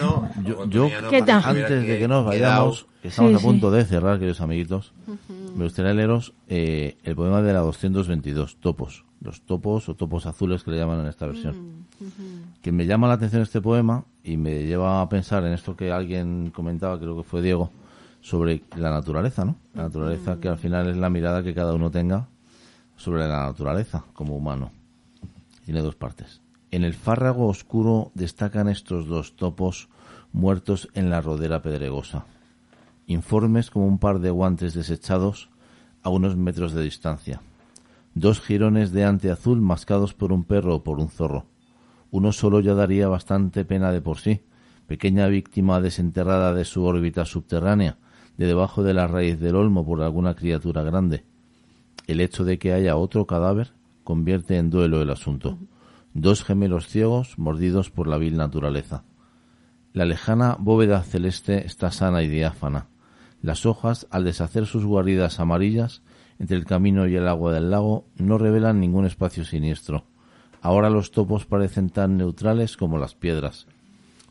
[0.00, 1.42] no, Yo, yo ¿Qué tal?
[1.44, 4.92] antes de que nos vayamos, que estamos Sí, a punto de cerrar, queridos amiguitos,
[5.54, 9.04] me gustaría leeros eh, el poema de la 222, Topos.
[9.20, 11.86] Los topos o topos azules que le llaman en esta versión.
[12.60, 15.92] Que me llama la atención este poema y me lleva a pensar en esto que
[15.92, 17.70] alguien comentaba, creo que fue Diego,
[18.20, 19.56] sobre la naturaleza, ¿no?
[19.74, 22.26] La naturaleza que al final es la mirada que cada uno tenga
[22.96, 24.72] sobre la naturaleza como humano.
[25.64, 26.40] Tiene dos partes.
[26.72, 29.88] En el fárrago oscuro destacan estos dos topos
[30.32, 32.24] muertos en la rodera pedregosa,
[33.06, 35.50] informes como un par de guantes desechados
[36.02, 37.40] a unos metros de distancia.
[38.14, 41.46] Dos jirones de ante azul mascados por un perro o por un zorro.
[42.10, 44.42] Uno solo ya daría bastante pena de por sí,
[44.86, 47.96] pequeña víctima desenterrada de su órbita subterránea,
[48.36, 51.24] de debajo de la raíz del olmo por alguna criatura grande.
[52.06, 53.72] El hecho de que haya otro cadáver
[54.04, 55.58] convierte en duelo el asunto.
[56.14, 59.04] Dos gemelos ciegos mordidos por la vil naturaleza.
[59.92, 62.88] La lejana bóveda celeste está sana y diáfana.
[63.42, 66.02] Las hojas, al deshacer sus guaridas amarillas
[66.38, 70.04] entre el camino y el agua del lago, no revelan ningún espacio siniestro.
[70.60, 73.66] Ahora los topos parecen tan neutrales como las piedras.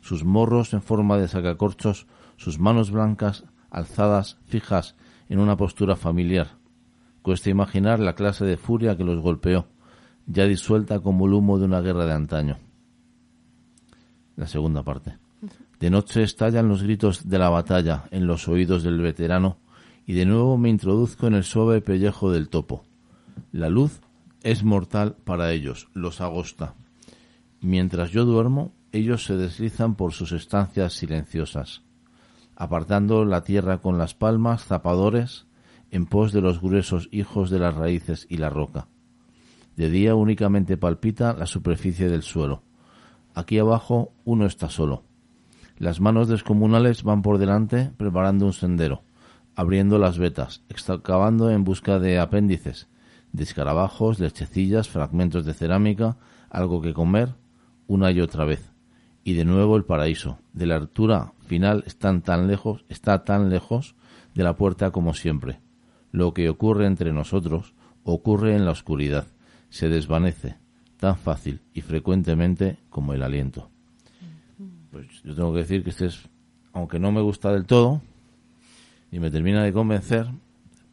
[0.00, 2.06] Sus morros en forma de sacacorchos,
[2.36, 4.96] sus manos blancas, alzadas, fijas,
[5.28, 6.56] en una postura familiar.
[7.20, 9.66] Cuesta imaginar la clase de furia que los golpeó,
[10.26, 12.58] ya disuelta como el humo de una guerra de antaño.
[14.36, 15.21] La segunda parte.
[15.82, 19.58] De noche estallan los gritos de la batalla en los oídos del veterano
[20.06, 22.84] y de nuevo me introduzco en el suave pellejo del topo.
[23.50, 24.00] La luz
[24.44, 26.76] es mortal para ellos, los agosta.
[27.60, 31.82] Mientras yo duermo, ellos se deslizan por sus estancias silenciosas,
[32.54, 35.48] apartando la tierra con las palmas, zapadores,
[35.90, 38.86] en pos de los gruesos hijos de las raíces y la roca.
[39.74, 42.62] De día únicamente palpita la superficie del suelo.
[43.34, 45.02] Aquí abajo uno está solo.
[45.78, 49.02] Las manos descomunales van por delante preparando un sendero,
[49.54, 52.88] abriendo las vetas, excavando en busca de apéndices,
[53.32, 56.18] de escarabajos, lechecillas, fragmentos de cerámica,
[56.50, 57.34] algo que comer,
[57.86, 58.70] una y otra vez.
[59.24, 60.38] Y de nuevo el paraíso.
[60.52, 63.94] De la altura final están tan lejos, está tan lejos
[64.34, 65.60] de la puerta como siempre.
[66.10, 67.74] Lo que ocurre entre nosotros
[68.04, 69.26] ocurre en la oscuridad,
[69.70, 70.56] se desvanece,
[70.98, 73.71] tan fácil y frecuentemente como el aliento.
[74.92, 76.28] Pues yo tengo que decir que este es,
[76.74, 78.02] aunque no me gusta del todo
[79.10, 80.26] y me termina de convencer,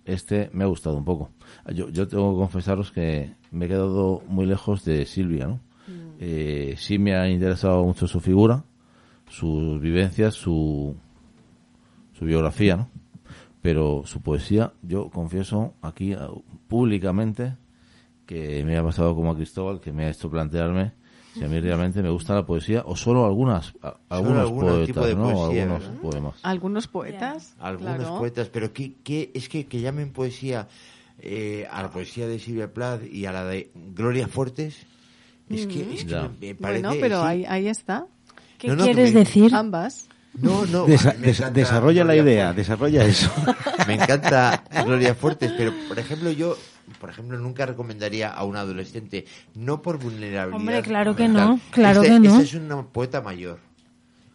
[0.05, 1.31] este me ha gustado un poco.
[1.75, 5.59] Yo, yo tengo que confesaros que me he quedado muy lejos de Silvia, ¿no?
[6.17, 8.63] Eh, sí me ha interesado mucho su figura,
[9.27, 10.95] sus vivencias, su,
[12.13, 12.89] su biografía, ¿no?
[13.61, 16.17] Pero su poesía, yo confieso aquí eh,
[16.69, 17.57] públicamente
[18.25, 20.93] que me ha pasado como a Cristóbal, que me ha hecho plantearme
[21.39, 24.99] si a mí realmente me gusta la poesía o solo algunas, a- algunos algún tipo
[25.01, 25.23] poetas, de ¿no?
[25.33, 26.01] poesía, algunos ¿verdad?
[26.01, 26.35] poemas.
[26.43, 27.55] Algunos poetas.
[27.59, 28.17] Algunos claro.
[28.19, 30.67] poetas, pero ¿qué, qué- es que, que llamen poesía
[31.19, 34.85] eh, a la poesía de Silvia Plath y a la de Gloria Fuertes,
[35.49, 36.81] es que, es que me, parece...
[36.85, 37.25] Bueno, pero sí.
[37.27, 38.05] ahí, ahí está.
[38.57, 39.55] ¿Qué No, no, que quieres me- decir?
[39.55, 40.07] Ambas.
[40.33, 42.67] No, no, Desa- me desa- encanta desarrolla la idea, Fuertes.
[42.67, 43.31] desarrolla eso.
[43.87, 46.55] Me encanta Gloria Fuertes, pero por ejemplo yo,
[46.99, 49.25] por ejemplo nunca recomendaría a un adolescente,
[49.55, 50.53] no por vulnerabilidad.
[50.59, 52.29] Hombre, claro que no, claro Este- que no.
[52.29, 53.59] Esta es una poeta mayor.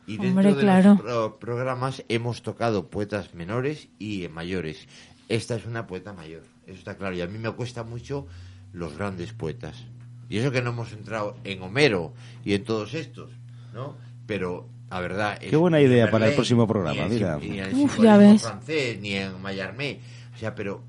[0.06, 0.90] Y dentro Hombre, de claro.
[0.90, 4.86] los pro- programas hemos tocado poetas menores y mayores.
[5.30, 7.14] Esta es una poeta mayor, eso está claro.
[7.16, 8.26] Y a mí me cuesta mucho
[8.72, 9.84] los grandes poetas.
[10.28, 12.12] Y eso que no hemos entrado en Homero
[12.44, 13.30] y en todos estos,
[13.72, 13.96] ¿no?
[14.26, 15.38] Pero, la verdad...
[15.38, 17.38] Qué buena idea para el próximo programa, ni mira.
[17.38, 18.42] ni en Uf, ya ves.
[18.42, 19.98] francés, ni en Mallarmé.
[20.34, 20.82] O sea, pero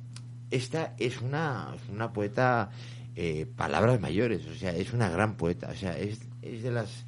[0.51, 2.69] esta es una, una poeta,
[3.15, 7.05] eh, palabras mayores, o sea, es una gran poeta, o sea, es, es de las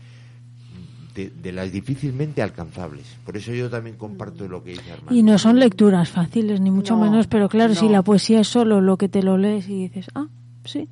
[1.13, 3.05] de, de las difícilmente alcanzables.
[3.25, 5.13] Por eso yo también comparto lo que dice Armando.
[5.13, 8.47] Y no son lecturas fáciles, ni mucho No, menos, pero claro, si la poesía es
[8.47, 10.27] solo lo que te lo lees y dices, ah,
[10.65, 10.87] sí,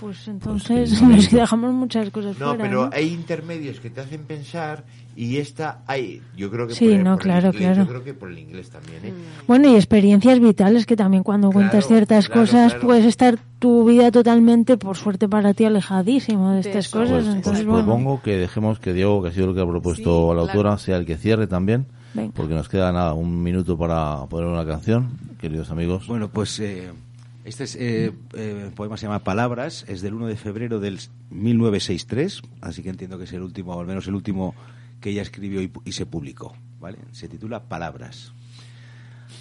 [0.00, 1.16] pues entonces precisamente.
[1.24, 2.62] nos dejamos muchas cosas No, fuera.
[2.64, 2.90] pero ¿no?
[2.92, 4.84] hay intermedios que te hacen pensar
[5.16, 7.82] y esta hay, yo creo que Sí, por, el- no, por el claro, inglés, claro.
[7.82, 9.12] yo creo que por el inglés también, ¿eh?
[9.46, 12.86] Bueno, y experiencias vitales que también cuando cuentas Claro, ciertas claro, cosas claro.
[12.86, 16.98] puedes estar tu vida totalmente, por suerte para ti, alejadísimo de De estas eso.
[17.00, 17.24] cosas.
[17.24, 19.66] Pues, entonces, pues bueno, propongo que dejemos que Diego, que ha sido el que ha
[19.66, 20.78] propuesto Sí, a la autora, claro.
[20.78, 22.32] sea el que cierre también, Venga.
[22.34, 25.10] porque nos queda nada, un minuto para poner una canción,
[25.40, 26.06] queridos amigos.
[26.06, 26.90] Bueno, pues eh,
[27.44, 31.00] este es, eh, eh, poema se llama Palabras, es del 1 de febrero del
[31.30, 34.54] 1963, así que entiendo que es el último, o al menos el último
[35.00, 36.98] que ella escribió y, y se publicó, ¿vale?
[37.12, 38.32] Se titula Palabras.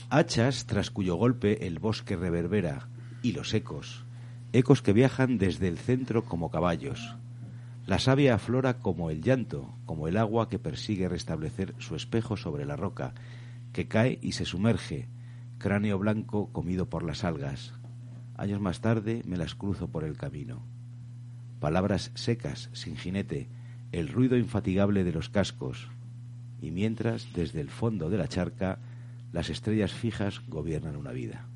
[0.09, 2.87] Hachas tras cuyo golpe el bosque reverbera
[3.21, 4.05] y los ecos,
[4.53, 7.15] ecos que viajan desde el centro como caballos.
[7.85, 12.65] La savia aflora como el llanto, como el agua que persigue restablecer su espejo sobre
[12.65, 13.13] la roca,
[13.73, 15.07] que cae y se sumerge,
[15.57, 17.78] cráneo blanco comido por las algas.
[18.39, 20.61] Años más tarde me las cruzo por el camino.
[21.59, 23.49] Palabras secas, sin jinete,
[23.91, 25.89] el ruido infatigable de los cascos.
[26.61, 28.79] Y mientras, desde el fondo de la charca,
[29.33, 31.47] las estrellas fijas gobiernan una vida.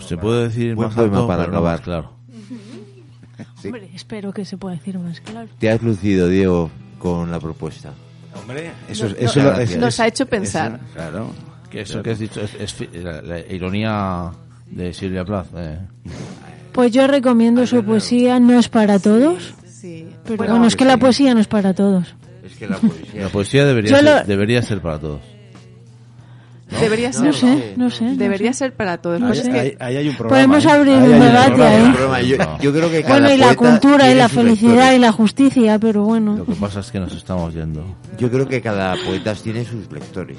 [0.00, 1.82] Se puede decir Buen más poema alto, para pero no acabar.
[1.82, 2.12] claro.
[3.64, 5.48] hombre, espero que se pueda decir más claro.
[5.58, 6.70] Te has lucido, Diego,
[7.00, 7.94] con la propuesta.
[8.40, 10.76] Hombre, eso, No- eso no- es- nos ha hecho pensar.
[10.84, 11.30] eso, claro.
[11.72, 14.30] Que eso que has dicho es, es la, la ironía
[14.70, 15.46] de Silvia Plath.
[15.56, 15.78] eh.
[16.72, 20.06] Pues yo recomiendo su poesía, no es para todos, Sí.
[20.24, 20.88] pero Bueno, bueno, es que sí.
[20.88, 22.14] la poesía no es para todos.
[22.44, 23.22] Es que la poesía...
[23.22, 25.20] La poesía debería Yo ser, lo- debería ser para todos.
[26.80, 27.22] debería No, ser.
[27.22, 28.04] No no sé, sé, no sé.
[28.04, 28.58] no Debería sé.
[28.60, 29.20] ser para todos.
[29.22, 30.36] Ahí, es que- ahí- ahí hay un programa.
[30.46, 30.70] Podemos ¿eh?
[30.70, 34.96] abrir un debate yo, yo creo que Bueno, y la cultura y la felicidad lectores.
[34.96, 36.36] y la justicia, pero bueno.
[36.38, 37.84] Lo que pasa es que nos estamos yendo.
[38.18, 40.38] Yo creo que cada poeta tiene sus lectores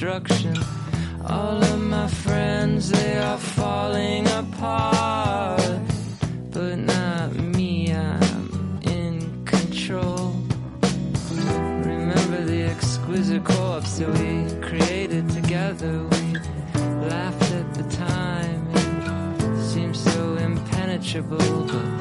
[0.00, 0.56] destruction.
[1.26, 5.60] All of my friends, they are falling apart.
[6.50, 10.34] But not me, I'm in control.
[11.84, 15.92] Remember the exquisite corpse that we created together.
[16.12, 16.38] We
[17.10, 21.99] laughed at the time, it seemed so impenetrable, but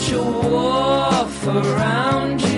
[0.00, 2.49] such a wolf around